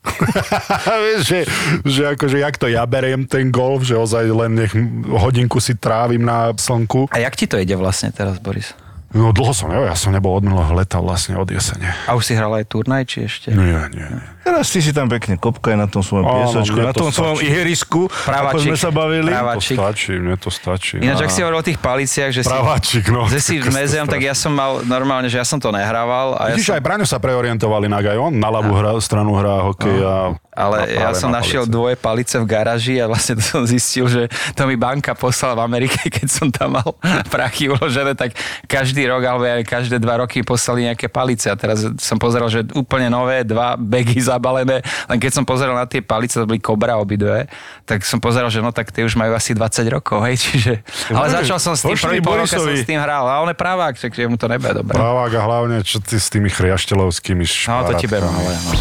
[1.03, 1.39] Vieš, že,
[1.83, 4.71] že akože jak to ja beriem ten golf, že ozaj len nech
[5.11, 7.11] hodinku si trávim na slnku.
[7.11, 8.84] A jak ti to ide vlastne teraz, Boris?
[9.15, 11.87] No dlho som, jo, ja som nebol od minulého leta vlastne od jesene.
[12.03, 13.47] A už si hral aj turnaj, či ešte?
[13.49, 14.03] Nie, nie.
[14.43, 17.33] Teraz ty si tam pekne kopkaj na tom svojom Áno, piesočku, na to tom svojom
[17.33, 17.49] stačí.
[17.49, 18.67] ihrisku, ako Právačik.
[18.67, 19.25] sme sa bavili.
[19.25, 19.77] Práva- To Právačik.
[19.77, 20.95] stačí, mne to stačí.
[20.99, 23.23] Ináč, ak si hovoril o tých paliciach, že si, Právačik, no.
[23.25, 26.35] že si v mezeom, tak ja som mal normálne, že ja som to nehrával.
[26.35, 29.65] A ja Vidíš, som, aj Braňo sa preorientovali na Gajon, na ľavú hra, stranu hrá
[29.65, 30.15] hokej a...
[30.51, 31.73] ale a ja som na našiel palice.
[31.73, 35.61] dvoje palice v garáži a vlastne to som zistil, že to mi banka poslala v
[35.63, 36.93] Amerike, keď som tam mal
[37.27, 38.35] prachy uložené, tak
[38.65, 42.49] každý každý rok alebo aj každé dva roky poslali nejaké palice a teraz som pozeral,
[42.49, 46.57] že úplne nové, dva begy zabalené, len keď som pozeral na tie palice, to boli
[46.57, 47.45] Cobra obidve,
[47.85, 50.73] tak som pozeral, že no tak tie už majú asi 20 rokov, hej, čiže...
[51.13, 53.57] Ale začal som s tým, prvý pol roka som s tým hral, a on je
[53.57, 54.97] pravák, takže mu to nebude dobre.
[54.97, 58.71] Pravák a hlavne, čo ty s tými chriaštelovskými No to ti berú, ale no.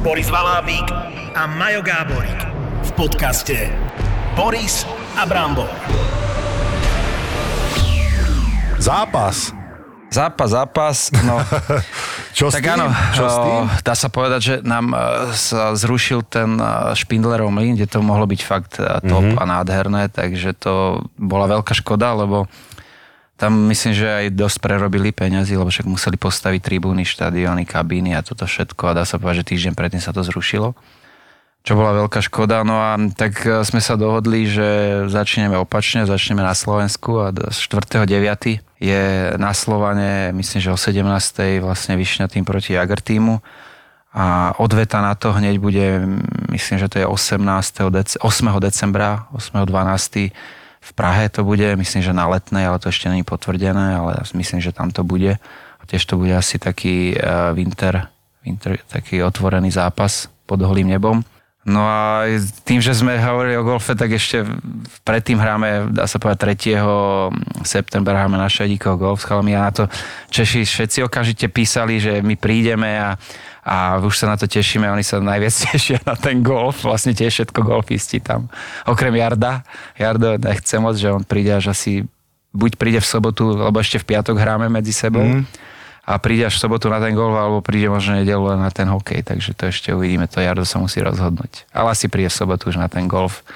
[0.04, 0.88] Boris Valábík
[1.32, 2.40] a Majo Gáborík
[2.84, 3.56] v podcaste
[4.36, 4.84] Boris
[5.16, 6.29] a Brambor.
[8.80, 9.52] Zápas.
[10.10, 11.38] Zápas, zápas, no
[12.36, 14.98] Čo tak áno, Čo o, dá sa povedať, že nám e,
[15.38, 19.38] sa zrušil ten e, Špindlerov mlyn, kde to mohlo byť fakt e, top Mhm.
[19.38, 22.50] a nádherné, takže to bola veľká škoda, lebo
[23.38, 28.24] tam myslím, že aj dosť prerobili peňazí, lebo však museli postaviť tribúny, štadióny, kabíny a
[28.26, 30.74] toto všetko a dá sa povedať, že týždeň predtým sa to zrušilo
[31.60, 32.64] čo bola veľká škoda.
[32.64, 34.68] No a tak sme sa dohodli, že
[35.12, 38.64] začneme opačne, začneme na Slovensku a do 4.9.
[38.80, 41.04] je na Slovane, myslím, že o 17.
[41.60, 43.44] vlastne Vyšňatým proti Jager týmu
[44.10, 46.02] a odveta na to hneď bude,
[46.50, 47.92] myslím, že to je 18.
[47.94, 48.58] Dec- 8.
[48.58, 50.34] decembra, 8.12.
[50.80, 54.58] v Prahe to bude, myslím, že na letnej, ale to ešte není potvrdené, ale myslím,
[54.58, 55.38] že tam to bude.
[55.80, 58.08] A tiež to bude asi taký uh, winter,
[58.42, 61.22] winter, taký otvorený zápas pod holým nebom.
[61.60, 62.24] No a
[62.64, 64.48] tým, že sme hovorili o golfe, tak ešte
[65.04, 67.68] predtým hráme, dá sa povedať, 3.
[67.68, 69.84] septembra hráme na Šedíkoho golf s chalami a na to
[70.32, 73.12] Češi všetci okamžite písali, že my prídeme a,
[73.60, 77.28] a už sa na to tešíme, oni sa najviac tešia na ten golf, vlastne tiež
[77.28, 78.48] všetko golfisti tam,
[78.88, 79.60] okrem Jarda.
[80.00, 82.08] Jardo nechce moc, že on príde až asi,
[82.56, 85.68] buď príde v sobotu, lebo ešte v piatok hráme medzi sebou, mm
[86.10, 89.22] a príde až v sobotu na ten golf, alebo príde možno nedelu na ten hokej,
[89.22, 91.70] takže to ešte uvidíme, to Jardo sa musí rozhodnúť.
[91.70, 93.46] Ale asi príde v sobotu už na ten golf.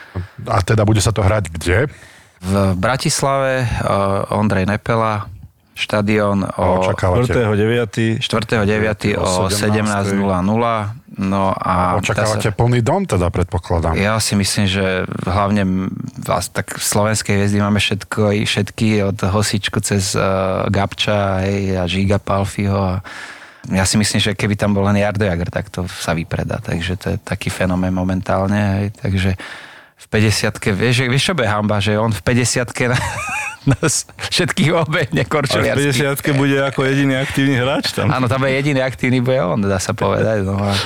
[0.47, 1.91] A teda bude sa to hrať kde?
[2.39, 5.27] V Bratislave uh, Ondrej Nepela,
[5.75, 8.23] štadión o Očakávate, 4.9.
[8.23, 9.19] 4.9.
[9.19, 11.05] o 17.00.
[11.15, 13.95] No a očakávate plný dom teda, predpokladám.
[13.95, 19.79] Ja si myslím, že hlavne vás, tak v slovenskej hviezdy máme všetko, všetky od Hosičku
[19.79, 22.99] cez uh, Gabča hej, a Žiga Palfiho.
[22.99, 23.07] A
[23.71, 26.59] ja si myslím, že keby tam bol len Jardo Jager, tak to sa vypredá.
[26.59, 28.83] Takže to je taký fenomén momentálne.
[28.83, 28.87] Hej.
[28.99, 29.31] Takže
[29.95, 32.99] v 50 vieš, vieš, čo bude hamba, že on v 50 na,
[33.79, 36.05] nás všetkých obehne Ale v korčuliarsky.
[36.21, 38.13] 50 bude ako jediný aktívny hráč tam.
[38.13, 40.45] Áno, tam je jediný aktívny bude on, dá sa povedať.
[40.45, 40.77] No a,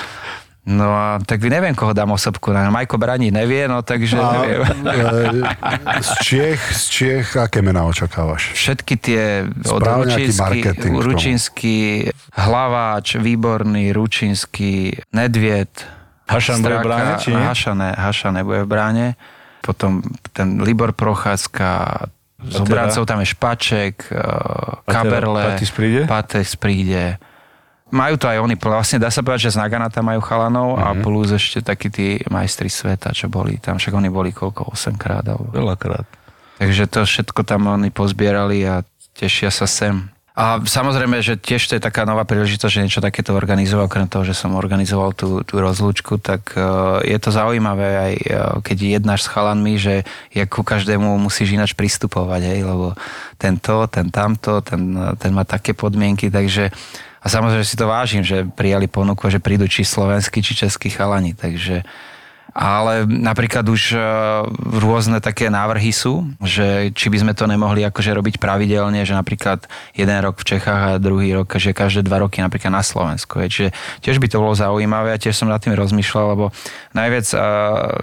[0.68, 2.54] no a tak neviem, koho dám osobku.
[2.54, 4.62] Na Majko Braní nevie, no takže A, neviem.
[4.70, 8.54] e, z Čiech, z Čiech, aké mená očakávaš?
[8.54, 9.22] Všetky tie
[9.66, 9.82] od
[10.78, 11.02] tomu.
[11.02, 12.06] Ručinsky,
[12.38, 15.97] Hlaváč, Výborný, Ručinsky, Nedvied,
[16.28, 17.40] Hašan bude v bráne, či nie?
[17.40, 19.06] Haša, ne, Haša nebude v bráne.
[19.60, 20.00] Potom
[20.30, 22.06] ten Libor Procházka,
[22.38, 22.62] z teda?
[22.62, 26.00] obrancov tam je Špaček, eh, Kaberle, Patis príde?
[26.04, 27.18] Patis príde.
[27.88, 30.80] Majú to aj oni, vlastne dá sa povedať, že z Nagana tam majú chalanov Mhm.
[30.80, 34.94] a plus ešte takí tí majstri sveta, čo boli tam, však oni boli koľko, 8
[34.94, 36.04] krát alebo Veľakrát.
[36.58, 38.84] Takže to všetko tam oni pozbierali a
[39.16, 40.12] tešia sa sem.
[40.38, 44.22] A samozrejme, že tiež to je taká nová príležitosť, že niečo takéto organizoval, okrem toho,
[44.22, 48.32] že som organizoval tú, tú rozlúčku, tak uh, je to zaujímavé aj uh,
[48.62, 52.94] keď jednáš s chalanmi, že jak ku každému musíš ináč pristupovať, hej, lebo
[53.34, 56.70] tento, ten tamto, ten, ten má také podmienky, takže
[57.18, 61.34] a samozrejme si to vážim, že prijali ponuku, že prídu či slovenskí, či českí chalani,
[61.34, 61.82] takže
[62.56, 63.98] ale napríklad už e,
[64.80, 69.68] rôzne také návrhy sú, že či by sme to nemohli akože robiť pravidelne, že napríklad
[69.92, 73.40] jeden rok v Čechách a druhý rok, že každé dva roky napríklad na Slovensku.
[73.44, 73.48] je.
[73.48, 73.68] Čiže
[74.00, 76.44] tiež by to bolo zaujímavé a tiež som nad tým rozmýšľal, lebo
[76.96, 77.40] najviac uh,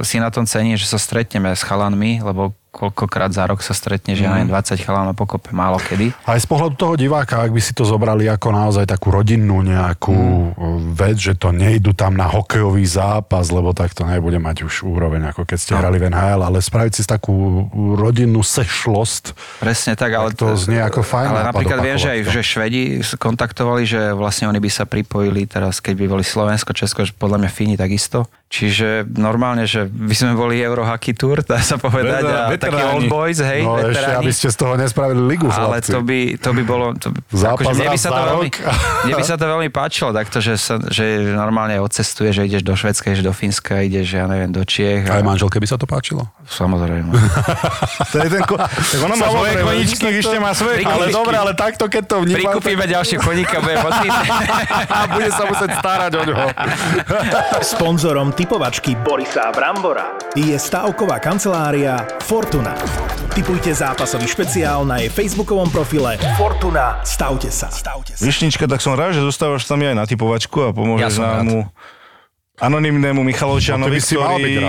[0.06, 4.20] si na tom cení, že sa stretneme s chalanmi, lebo koľkokrát za rok sa stretne,
[4.20, 4.52] že mm.
[4.52, 6.12] 20 chalanov pokope, málo kedy.
[6.28, 10.12] Aj z pohľadu toho diváka, ak by si to zobrali ako naozaj takú rodinnú nejakú
[10.52, 10.92] mm.
[10.92, 15.32] vec, že to nejdu tam na hokejový zápas, lebo tak to nebude mať už úroveň,
[15.32, 15.84] ako keď ste No.
[15.84, 21.06] hrali v NHL, ale spraviť si takú rodinnú sešlost, Presne tak, ale to znie ako
[21.06, 22.84] fajn Ale napríklad viem, že aj že Švedi
[23.16, 27.46] kontaktovali, že vlastne oni by sa pripojili teraz, keď by boli Slovensko, Česko, že podľa
[27.46, 28.26] mňa Fíni takisto.
[28.46, 32.94] Čiže normálne, že by sme boli Eurohockey Tour, dá sa povedať, a takí veteráni.
[32.94, 34.22] old boys, hej, no ešte, veteráni.
[34.22, 35.92] aby ste z toho nespravili ligu, Ale chlapci.
[35.92, 36.86] to by, to by bolo...
[36.94, 38.50] To by, Zápas akože mne, by sa to veľmi,
[39.10, 42.78] mne by sa to veľmi páčilo takto, že, sa, že normálne odcestuje, že ideš do
[42.78, 45.10] Švedska, ideš do Fínska, ideš, ja neviem, do Čiech.
[45.10, 46.30] Aj A, manželke by sa to páčilo?
[46.46, 47.10] samozrejme.
[48.14, 51.36] To je ten ko- tak ono má svoje koničky, tak ešte má svoje Ale dobre,
[51.36, 53.76] ale takto, keď to vnímam, Prikúpime ďalšie koníka, bude
[54.96, 56.48] a bude sa musieť starať o ňoho.
[57.66, 62.76] Sponzorom typovačky Borisa Brambora je stavková kancelária Fortuna.
[63.32, 67.00] Typujte zápasový špeciál na jej facebookovom profile Fortuna.
[67.08, 67.72] Stavte sa.
[67.72, 68.22] Stavte sa.
[68.28, 71.72] Višnička, tak som rád, že zostávaš tam aj na typovačku a pomôžeš Ja námu
[72.58, 74.64] anonimnému Michalovčanovi, No, ty by si mal byť ktorý,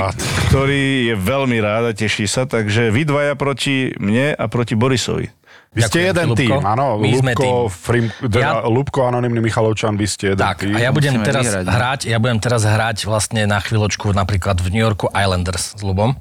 [0.49, 5.31] ktorý je veľmi rád a teší sa, takže vy dvaja proti mne a proti Borisovi.
[5.71, 6.41] Vy ste Ďakujem, jeden Ľubko.
[6.41, 6.87] tým, áno.
[6.97, 7.55] My sme Lubko, tým.
[7.69, 10.73] Frim, teda, Ja- Lubko, anonimný Michalovčan, vy ste jeden Tak, tým.
[10.73, 14.57] a ja budem Musíme teraz vyhrať, hrať, ja budem teraz hrať vlastne na chvíľočku napríklad
[14.57, 16.17] v New Yorku Islanders s Lubom,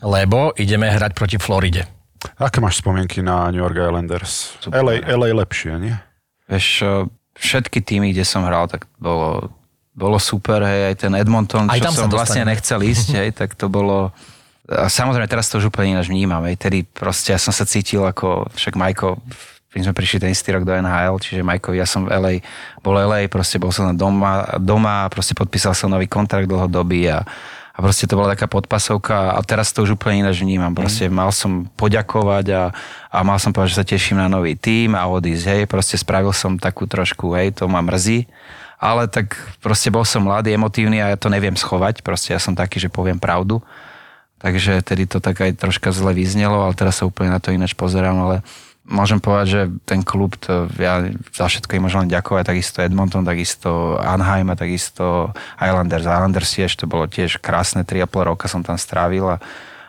[0.00, 1.90] lebo ideme hrať proti Floride.
[2.36, 4.54] Aké máš spomienky na New York Islanders?
[4.64, 5.96] LA, LA lepšie, nie?
[6.46, 6.66] Vieš,
[7.34, 9.50] všetky týmy, kde som hral, tak bolo,
[9.90, 13.66] bolo super, hej, aj ten Edmonton, Aj čo som vlastne nechcel ísť, hej, tak to
[13.66, 14.14] bolo...
[14.70, 18.06] A samozrejme, teraz to už úplne ináč vnímam, hej, tedy proste ja som sa cítil
[18.06, 19.18] ako, však Majko,
[19.70, 22.34] my sme prišli ten istý rok do NHL, čiže Majko, ja som v LA,
[22.82, 27.22] bol LA, proste bol som na doma, doma proste podpísal som nový kontrakt dlhodobý a,
[27.74, 30.70] a proste to bola taká podpasovka a teraz to už úplne ináč vnímam.
[30.74, 31.14] Proste Mhm.
[31.14, 32.62] mal som poďakovať a,
[33.10, 36.30] a mal som povedať, že sa teším na nový tým a odísť, hej, proste spravil
[36.34, 38.26] som takú trošku, hej, to ma mrzí,
[38.80, 42.56] ale tak proste bol som mladý, emotívny a ja to neviem schovať, proste ja som
[42.56, 43.60] taký, že poviem pravdu.
[44.40, 47.76] Takže tedy to tak aj troška zle vyznelo, ale teraz sa úplne na to ináč
[47.76, 48.36] pozerám, ale
[48.88, 53.28] môžem povedať, že ten klub, to ja za všetko im môžem len ďakovať, takisto Edmonton,
[53.28, 56.08] takisto Anaheim a takisto Islanders.
[56.08, 59.36] Islanders tiež, to bolo tiež krásne, 3,5 roka som tam strávil a,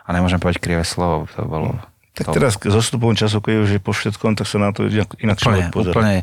[0.03, 1.79] a nemôžem povedať krivé slovo, to bolo...
[2.11, 4.83] Tak to, teraz s zostupom času, keď už je po všetkom, tak sa na to
[4.83, 5.95] inak, inak úplne, pozerá.
[5.95, 6.15] úplne.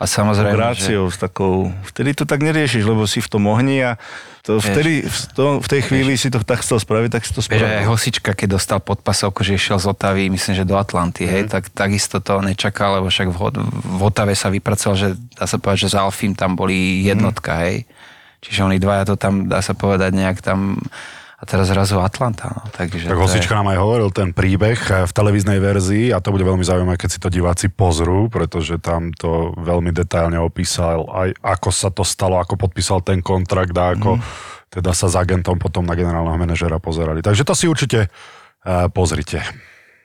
[0.00, 3.84] A samozrejme, že, Gráciou, s takou, vtedy to tak neriešiš, lebo si v tom ohni
[3.84, 4.00] a
[4.40, 7.44] to vtedy, v, to, v tej chvíli si to tak chcel spraviť, tak si to
[7.44, 7.88] Vieš, aj spravil.
[7.92, 12.24] Hosička, keď dostal podpasovku, že išiel z Otavy, myslím, že do Atlanty, hej, tak takisto
[12.24, 13.38] to nečakal, lebo však v,
[13.84, 17.84] v Otave sa vypracoval, že dá sa povedať, že z Alfim tam boli jednotka, hej.
[18.44, 20.76] Čiže oni dvaja to tam, dá sa povedať, nejak tam
[21.44, 25.12] a teraz zrazu Atlanta, no, takže Tak Hosička nám aj hovoril ten príbeh eh, v
[25.12, 29.52] televíznej verzii a to bude veľmi zaujímavé, keď si to diváci pozrú, pretože tam to
[29.60, 34.16] veľmi detailne opísal aj ako sa to stalo, ako podpísal ten kontrakt a ako
[34.72, 37.20] teda sa s agentom potom na generálneho manažera pozerali.
[37.20, 39.44] Takže to si určite eh, pozrite.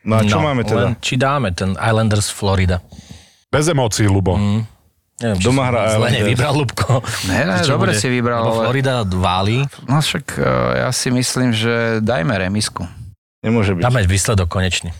[0.03, 0.91] No a čo máme teda?
[0.91, 2.83] Len, či dáme ten Islanders Florida.
[3.47, 4.35] Bez emócií, Lubo.
[4.35, 4.78] Mm.
[5.19, 7.03] Neviem, Doma hrá Zle nevybral, Lubko.
[7.27, 7.99] Ne, ne, Čo dobre bude?
[7.99, 9.57] si vybral, Lebo ale- Florida váli.
[9.83, 10.43] No však eh,
[10.79, 12.87] ja si myslím, že dajme remisku.
[13.43, 13.83] Nemôže byť.
[13.83, 14.91] Dáme výsledok konečný.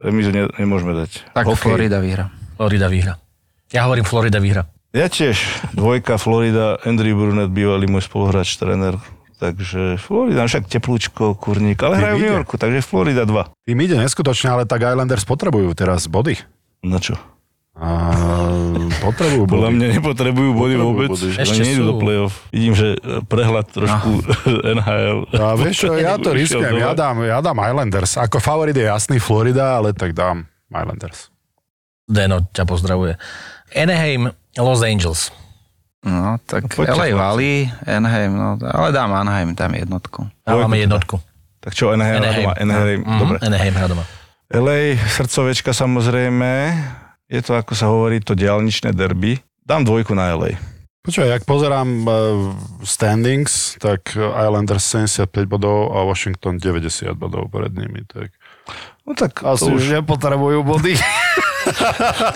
[0.00, 1.32] Remizu ne, nemôžeme dať.
[1.32, 1.58] Tak Hokej.
[1.58, 2.32] Florida vyhra.
[2.56, 3.14] Florida vyhra.
[3.68, 4.64] Ja hovorím Florida vyhra.
[4.96, 5.36] Ja tiež.
[5.76, 8.96] Dvojka Florida, Andrew Brunet, bývalý môj spoluhráč, tréner.
[9.38, 12.34] Takže Florida, však teplúčko, kurník, ale Tým hrajú v New.
[12.40, 13.68] Yorku, takže Florida 2.
[13.68, 16.34] Tým ide neskutočne, ale tak Islanders potrebujú teraz body.
[16.82, 17.14] Na čo?
[17.78, 17.88] A,
[19.00, 19.52] potrebujú body.
[19.54, 21.10] Podľa mňa nepotrebujú body Potrebujú vôbec.
[21.10, 21.28] body.
[21.38, 21.86] Ešte nejdu sú.
[21.86, 22.34] do play-off.
[22.50, 24.10] Vidím, že e, prehľad trošku
[24.74, 25.18] NHL.
[25.32, 28.18] A vieš čo, ja to riskujem, ja dám, ja dám Islanders.
[28.18, 31.30] Ako favorit je jasný Florida, ale tak dám Islanders.
[32.04, 33.14] Deno ťa pozdravuje.
[33.70, 35.30] Anaheim, Los Angeles.
[36.00, 37.08] No, tak No, poďte, LA.
[37.12, 37.54] Valley,
[37.84, 40.26] Anaheim, no, ale dám Anaheim, tam jednotku.
[40.40, 40.82] Dávame teda.
[40.84, 41.16] jednotku.
[41.58, 42.46] Tak čo, Anaheim, Anaheim.
[42.56, 43.36] Anaheim, Mhm, dobre.
[43.40, 44.04] Anaheim hrá doma.
[44.48, 46.50] LA, srdcovečka samozrejme.
[47.28, 49.36] Je to, ako sa hovorí, to diálničné derby.
[49.60, 50.56] Dám dvojku na LA.
[51.04, 52.12] Počúvaj, ak pozerám uh,
[52.80, 58.00] standings, tak Islanders 75 bodov a Washington 90 bodov pred nimi.
[58.04, 58.32] Tak
[59.04, 60.92] No tak asi to už nepotrebujú body.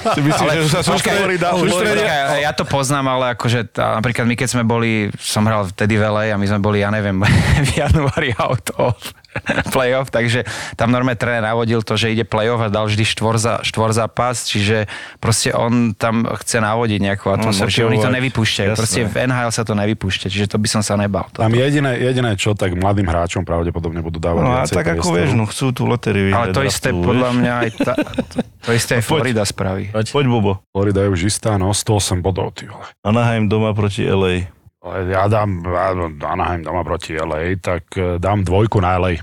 [0.08, 1.20] si myslím, že sa sústredia.
[1.20, 5.68] Florida, sústredia- ja to poznám, ale akože tá, napríklad my keď sme boli, som hral
[5.68, 7.20] vtedy v LA a my sme boli, ja neviem,
[7.68, 8.96] v januári out of
[9.74, 10.44] playoff, takže
[10.76, 14.44] tam normálne tréner navodil to, že ide playoff a dal vždy štvor, za, štvor zápas,
[14.46, 14.86] čiže
[15.18, 18.78] proste on tam chce navodiť nejakú atmosféru, čiže oni to nevypúšťajú, Jasné.
[18.78, 21.26] proste v NHL sa to nevypúšťa, čiže to by som sa nebal.
[21.36, 25.08] To, Tam jediné, jediné čo, tak mladým hráčom pravdepodobne budú dávať No a tak ako
[25.16, 27.38] vieš, no chcú tú lotériu ale to isté draftovú, podľa vieš.
[27.40, 27.94] mňa aj tá,
[28.28, 29.84] to, to isté aj Florida spraví.
[29.92, 30.52] Poď, Bobo.
[30.72, 32.84] Florida je už istá, no 108 bodov, ty vole.
[33.04, 34.61] Anaheim doma proti LA.
[34.82, 35.94] Ja dám ja,
[36.26, 39.22] Anaheim doma proti LA, tak eh, dám dvojku na LA.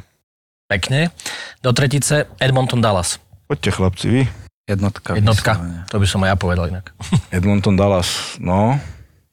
[0.72, 1.12] Pekne.
[1.60, 3.20] Do tretice Edmonton Dallas.
[3.44, 4.22] Poďte chlapci, vy.
[4.70, 5.18] Jednotka.
[5.20, 5.52] Jednotka.
[5.60, 5.80] vyslovene.
[5.90, 6.96] To by som aj ja povedal inak.
[7.36, 8.80] Edmonton Dallas, no.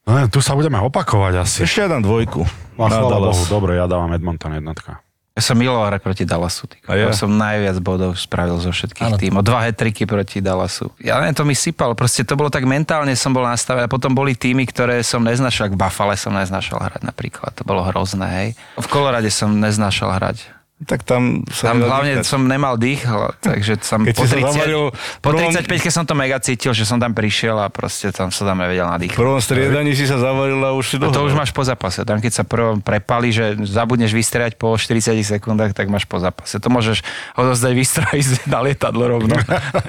[0.07, 1.63] No, tu sa budeme opakovať asi.
[1.63, 2.43] Ešte ja dám dvojku.
[2.75, 3.31] No, na chvála.
[3.31, 5.06] Bohu, dobre, ja dávam Edmonton jednotka.
[5.37, 6.65] Ja som miloval hrať proti Dallasu.
[6.89, 7.13] A ja?
[7.13, 9.21] Som najviac bodov spravil zo všetkých Áno.
[9.21, 9.45] tímov.
[9.45, 10.89] Dva hetriky proti Dallasu.
[10.97, 11.93] Ja neviem, to mi sypal.
[11.93, 13.85] Proste to bolo tak mentálne som bol nastavený.
[13.85, 15.69] A potom boli týmy, ktoré som neznašal.
[15.69, 17.53] V Buffale som neznašal hrať napríklad.
[17.53, 18.49] To bolo hrozné, hej.
[18.81, 20.56] V Kolorade som neznašal hrať.
[20.77, 22.29] Tak tam sa Tam hlavne dýchať.
[22.29, 23.01] som nemal dých,
[23.41, 24.83] takže som Keď po, si sa 30, zavaril
[25.25, 28.29] po prvom- 35 keď som to mega cítil, že som tam prišiel a proste tam
[28.29, 29.17] sa tam nevedel V nadýchať.
[29.17, 31.25] prvom striedaní si sa zavaril a už si A to dohral.
[31.25, 32.05] už máš po zápase.
[32.05, 36.61] Tam keď sa prvom prepali, že zabudneš vystrieľať po 40 sekundách, tak máš po zápase.
[36.61, 37.01] To môžeš
[37.73, 39.33] výstroj ísť na lietadlo rovno.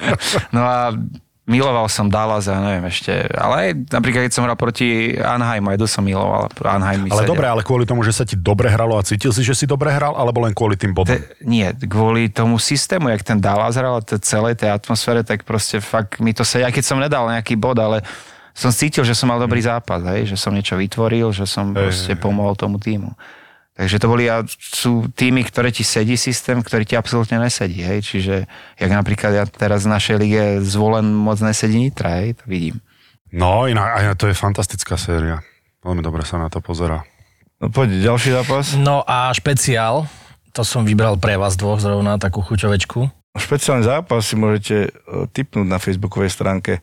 [0.56, 0.96] no a
[1.48, 5.80] miloval som Dallas a neviem ešte, ale aj napríklad keď som hral proti Anheimu, aj
[5.80, 6.52] to som miloval.
[6.60, 7.32] Anaheim mi Ale sedel.
[7.32, 9.88] dobre, ale kvôli tomu, že sa ti dobre hralo a cítil si, že si dobre
[9.88, 11.16] hral, alebo len kvôli tým bodom?
[11.16, 15.80] Te, nie, kvôli tomu systému, jak ten Dallas hral a celej tej atmosfére, tak proste
[15.80, 18.04] fakt mi to sa, aj keď som nedal nejaký bod, ale
[18.52, 22.12] som cítil, že som mal dobrý zápas, hej, že som niečo vytvoril, že som proste
[22.18, 23.16] pomohol tomu týmu.
[23.78, 27.86] Takže to boli a sú týmy, ktoré ti sedí systém, ktorý ti absolútne nesedí.
[27.86, 28.10] Hej.
[28.10, 28.34] Čiže,
[28.74, 32.82] jak napríklad ja teraz v našej lige zvolen moc nesedí Nitra, hej, to vidím.
[33.30, 35.46] No, inak, aj to je fantastická séria.
[35.86, 37.06] Veľmi dobre sa na to pozerá.
[37.62, 38.74] No poď, ďalší zápas.
[38.74, 40.10] No a špeciál,
[40.50, 43.06] to som vybral pre vás dvoch zrovna, takú chuťovečku.
[43.38, 46.82] Špeciálny zápas si môžete e, tipnúť na facebookovej stránke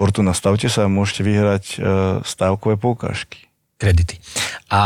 [0.00, 0.32] Fortuna.
[0.32, 1.78] Stavte sa a môžete vyhrať e,
[2.24, 3.51] stávkové poukážky.
[3.82, 4.16] Kredity.
[4.70, 4.80] A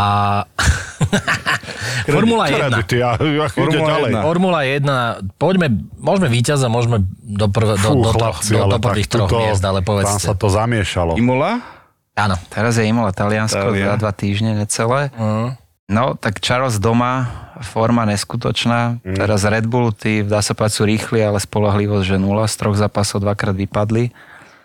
[2.08, 2.56] Formula 1.
[2.56, 4.10] Kredity, ja, ja Formula ďalej.
[4.16, 4.24] 1.
[4.24, 5.66] Formula 1, poďme,
[6.00, 9.60] môžeme víťaza, môžeme do, prv, do, Fú, do, chlapci, do, do prvých troch tuto- miest,
[9.60, 10.24] ale Tam povedzte.
[10.24, 11.20] sa to zamiešalo.
[11.20, 11.60] Imola?
[12.16, 12.40] Áno.
[12.48, 13.92] Teraz je Imola Taliansko Talia.
[13.92, 15.12] za dva týždne necelé.
[15.12, 15.60] Mm.
[15.86, 17.28] No, tak Charles doma,
[17.62, 19.04] forma neskutočná.
[19.04, 19.14] Mm.
[19.14, 22.48] Teraz Red Bull, tí dá sa povedať sú rýchli, ale spolahlivosť, že nula.
[22.48, 24.10] Z troch zápasov dvakrát vypadli.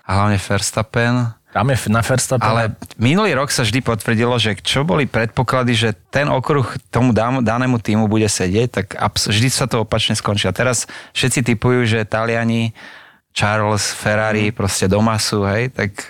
[0.07, 1.35] A hlavne Verstappen.
[1.51, 2.47] Tam je na Verstappen.
[2.47, 7.43] Ale minulý rok sa vždy potvrdilo, že čo boli predpoklady, že ten okruh tomu dám-
[7.43, 10.47] danému týmu bude sedieť, tak abs- vždy sa to opačne skončí.
[10.47, 12.71] A teraz všetci typujú, že Taliani,
[13.35, 16.07] Charles, Ferrari proste doma sú, hej, tak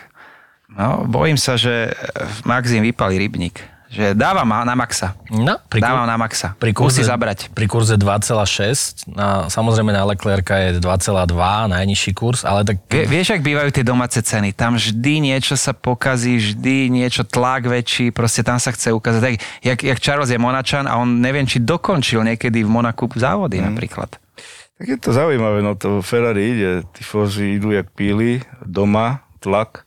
[0.69, 1.89] no, bojím sa, že
[2.45, 3.65] Max im vypali rybník.
[3.91, 5.19] Že dávam na Maxa.
[5.27, 6.55] no, pri, Dávam na Maxa.
[6.55, 7.51] pri kurze, Musí zabrať.
[7.51, 11.27] Pri kurze 2,6, na, samozrejme na Leclerca je 2,2,
[11.67, 14.55] najnižší kurz, ale tak Vie, vieš, ak bývajú tie domáce ceny?
[14.55, 19.19] Tam vždy niečo sa pokazí, vždy niečo tlak väčší, proste tam sa chce ukázať.
[19.19, 23.59] Tak, jak, jak Charles je Monačan a on neviem, či dokončil niekedy v Monaku závody
[23.59, 23.75] mm.
[23.75, 24.15] napríklad.
[24.79, 29.83] Tak je to zaujímavé, no to Ferrari ide, tifozy idú jak píly, doma, tlak.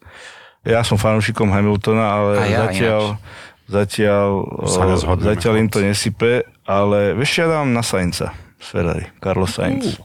[0.60, 3.16] Ja som fanúšikom Hamiltona, ale A ja zatiaľ,
[3.66, 4.28] zatiaľ,
[4.66, 9.52] Sa nezhodneme, zatiaľ im to nesype, ale vieš, ja dám na Sainza z Ferrari, Carlos
[9.52, 9.96] Sainz.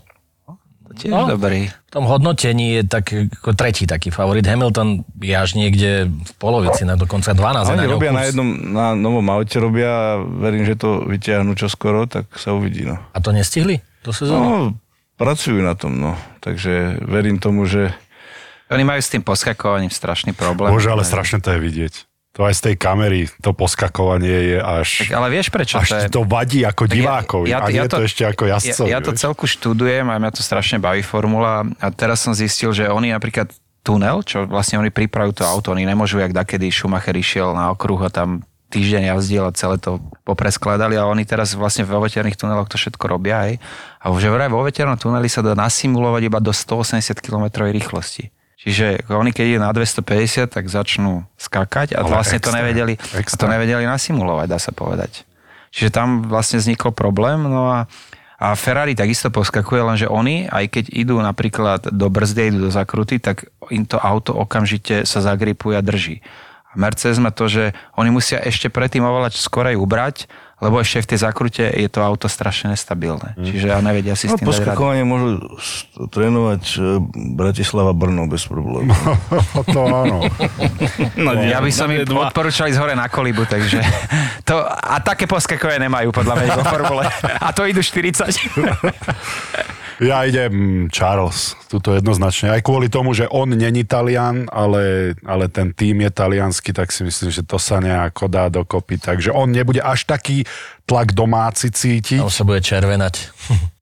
[0.89, 1.29] To tiež No.
[1.29, 1.69] dobrý.
[1.69, 4.41] v tom hodnotení je tak, ako tretí taký favorit.
[4.41, 7.37] Hamilton je až niekde v polovici, na dokonca 12.
[7.37, 11.05] A je oni ňom robia na jednom, na novom aute robia, a verím, že to
[11.05, 12.97] vyťahnú čoskoro, tak sa uvidí, no.
[13.13, 14.41] A to nestihli do sezóny?
[14.41, 14.53] No,
[15.13, 16.17] pracujú na tom, no.
[16.41, 17.93] Takže verím tomu, že
[18.69, 20.69] Oni majú s tým poskakovaním strašný problém.
[20.69, 21.93] Bože, ale strašne to je vidieť.
[22.39, 25.03] To aj z tej kamery, to poskakovanie je až...
[25.03, 26.07] Tak, ale vieš prečo Až to je?
[26.07, 27.51] to vadí ako Tak divákovi.
[27.51, 28.87] a nie to, ešte ako jazdcovi.
[28.87, 29.19] Ja, ja to vieš.
[29.27, 33.51] celku študujem a mňa to strašne baví formula a teraz som zistil, že oni napríklad
[33.83, 37.99] tunel, čo vlastne oni pripravujú to auto, oni nemôžu, jak dakedy Schumacher išiel na okruh
[37.99, 42.71] a tam týždeň jazdil a celé to popreskladali a oni teraz vlastne vo veterných tuneloch
[42.71, 43.51] to všetko robia aj.
[43.99, 48.31] A už vraj vo veternom tuneli sa dá nasimulovať iba do 180 km rýchlosti.
[48.59, 52.93] Čiže oni keď ide na 250, tak začnú skakať a Ale vlastne to extra, nevedeli,
[52.99, 53.47] a to extra.
[53.47, 55.23] nevedeli nasimulovať, dá sa povedať.
[55.71, 57.87] Čiže tam vlastne vznikol problém, no a,
[58.35, 63.21] a Ferrari takisto poskakuje, lenže oni, aj keď idú napríklad do brzdy, idú do zakruty,
[63.23, 66.19] tak im to auto okamžite sa zagripuje a drží.
[66.69, 70.27] A Mercedes má to, že oni musia ešte predtým oveľa skorej ubrať,
[70.59, 73.31] lebo ešte v tej zakrute je to auto strašne nestabilné.
[73.35, 74.59] Čiže a nevedia si s no, tým dať rady.
[74.59, 76.79] poskakovanie môžu s- trénovať e,
[77.33, 78.91] Bratislava Brno bez problémov.
[79.75, 80.27] to áno.
[81.15, 83.79] No, Ja by som im odporúčal ísť hore na kolibu, takže
[84.49, 87.03] to, a také poskakové nemajú podľa mňa vo formule.
[87.45, 88.27] A to idú 40.
[89.99, 92.55] Ja idem Charles, tuto jednoznačne.
[92.55, 97.03] Aj kvôli tomu, že on není Talian, ale, ale ten tým je taliansky, tak si
[97.03, 98.95] myslím, že to sa nejako dá dokopy.
[98.95, 100.47] Takže on nebude až taký
[100.87, 102.23] tlak domáci cítiť.
[102.23, 103.13] Tam sa bude červenať.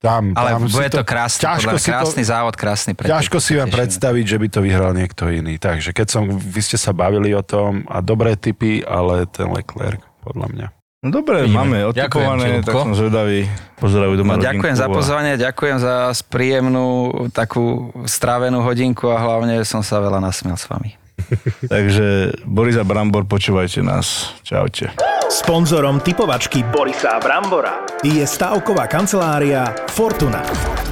[0.02, 3.14] Tam, Ale tam bude to krásny, ťažko si krásny to, závod, krásny pretek.
[3.14, 5.62] Ťažko si viem predstaviť, že by to vyhral niekto iný.
[5.62, 10.02] Takže keď som, vy ste sa bavili o tom a dobré typy, ale ten Leclerc,
[10.26, 10.68] podľa mňa.
[10.98, 11.62] No dobre, Vidíme.
[11.62, 13.46] máme odtypované, tak som zvedavý.
[13.78, 16.88] Pozdravuj doma No, ďakujem za a- pozvanie, ďakujem za príjemnú
[17.30, 20.98] takú strávenú hodinku a hlavne som sa veľa nasmiel s vami.
[21.74, 24.34] Takže Boris a Brambor, počúvajte nás.
[24.42, 24.90] Čaute.
[25.30, 30.42] Sponzorom typovačky Borisa Brambora je stavková kancelária Fortuna.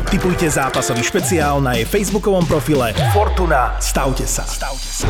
[0.06, 3.74] Typujte zápasový špeciál na jej facebookovom profile Fortuna.
[3.82, 4.46] Stavte sa.
[4.46, 5.10] Stavte sa.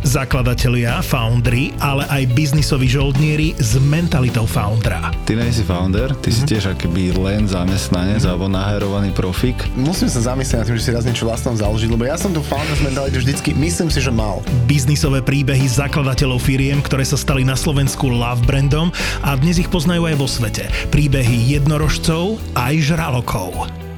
[0.00, 5.12] Zakladatelia, foundry, ale aj biznisoví žoldnieri s mentalitou foundera.
[5.28, 9.60] Ty nie si founder, ty si tiež akoby len zamestnanec alebo naherovaný profik.
[9.76, 12.40] Musím sa zamyslieť nad tým, že si raz niečo vlastnom založiť, lebo ja som tu
[12.40, 14.40] founders mentalitu vždycky, myslím si, že mal.
[14.64, 18.88] Biznisové príbehy zakladateľov firiem, ktoré sa stali na Slovensku love brandom
[19.20, 20.64] a dnes ich poznajú aj vo svete.
[20.88, 23.68] Príbehy jednorožcov aj žralokov.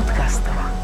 [0.00, 0.79] подкастова.